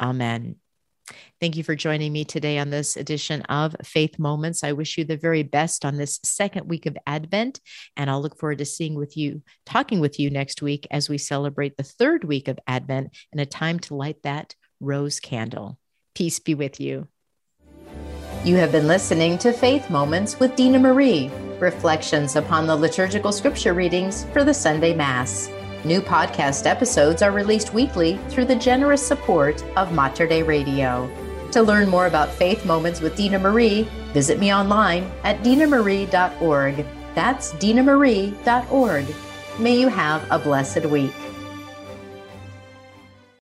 Amen. 0.00 0.56
Thank 1.40 1.56
you 1.56 1.62
for 1.62 1.76
joining 1.76 2.12
me 2.12 2.24
today 2.24 2.58
on 2.58 2.70
this 2.70 2.96
edition 2.96 3.42
of 3.42 3.76
Faith 3.84 4.18
Moments. 4.18 4.64
I 4.64 4.72
wish 4.72 4.98
you 4.98 5.04
the 5.04 5.16
very 5.16 5.42
best 5.42 5.84
on 5.84 5.96
this 5.96 6.18
second 6.24 6.68
week 6.68 6.86
of 6.86 6.96
Advent, 7.06 7.60
and 7.96 8.10
I'll 8.10 8.22
look 8.22 8.38
forward 8.38 8.58
to 8.58 8.64
seeing 8.64 8.94
with 8.94 9.16
you, 9.16 9.42
talking 9.64 10.00
with 10.00 10.18
you 10.18 10.30
next 10.30 10.62
week 10.62 10.86
as 10.90 11.08
we 11.08 11.18
celebrate 11.18 11.76
the 11.76 11.82
third 11.82 12.24
week 12.24 12.48
of 12.48 12.58
Advent 12.66 13.16
and 13.32 13.40
a 13.40 13.46
time 13.46 13.78
to 13.80 13.94
light 13.94 14.22
that 14.22 14.54
rose 14.80 15.20
candle. 15.20 15.78
Peace 16.14 16.38
be 16.38 16.54
with 16.54 16.80
you. 16.80 17.08
You 18.44 18.56
have 18.56 18.72
been 18.72 18.86
listening 18.86 19.38
to 19.38 19.52
Faith 19.52 19.90
Moments 19.90 20.38
with 20.38 20.56
Dina 20.56 20.78
Marie, 20.78 21.30
reflections 21.58 22.36
upon 22.36 22.66
the 22.66 22.76
liturgical 22.76 23.32
scripture 23.32 23.74
readings 23.74 24.24
for 24.32 24.44
the 24.44 24.54
Sunday 24.54 24.94
Mass. 24.94 25.50
New 25.86 26.00
podcast 26.00 26.66
episodes 26.66 27.22
are 27.22 27.30
released 27.30 27.72
weekly 27.72 28.16
through 28.28 28.46
the 28.46 28.56
generous 28.56 29.06
support 29.06 29.62
of 29.76 29.92
Mater 29.92 30.26
Dei 30.26 30.42
Radio. 30.42 31.08
To 31.52 31.62
learn 31.62 31.88
more 31.88 32.06
about 32.06 32.28
Faith 32.28 32.66
Moments 32.66 33.00
with 33.00 33.14
Dina 33.14 33.38
Marie, 33.38 33.82
visit 34.12 34.40
me 34.40 34.52
online 34.52 35.08
at 35.22 35.44
dinamarie.org. 35.44 36.84
That's 37.14 37.52
dinamarie.org. 37.52 39.06
May 39.60 39.78
you 39.80 39.86
have 39.86 40.26
a 40.28 40.40
blessed 40.40 40.86
week. 40.86 41.14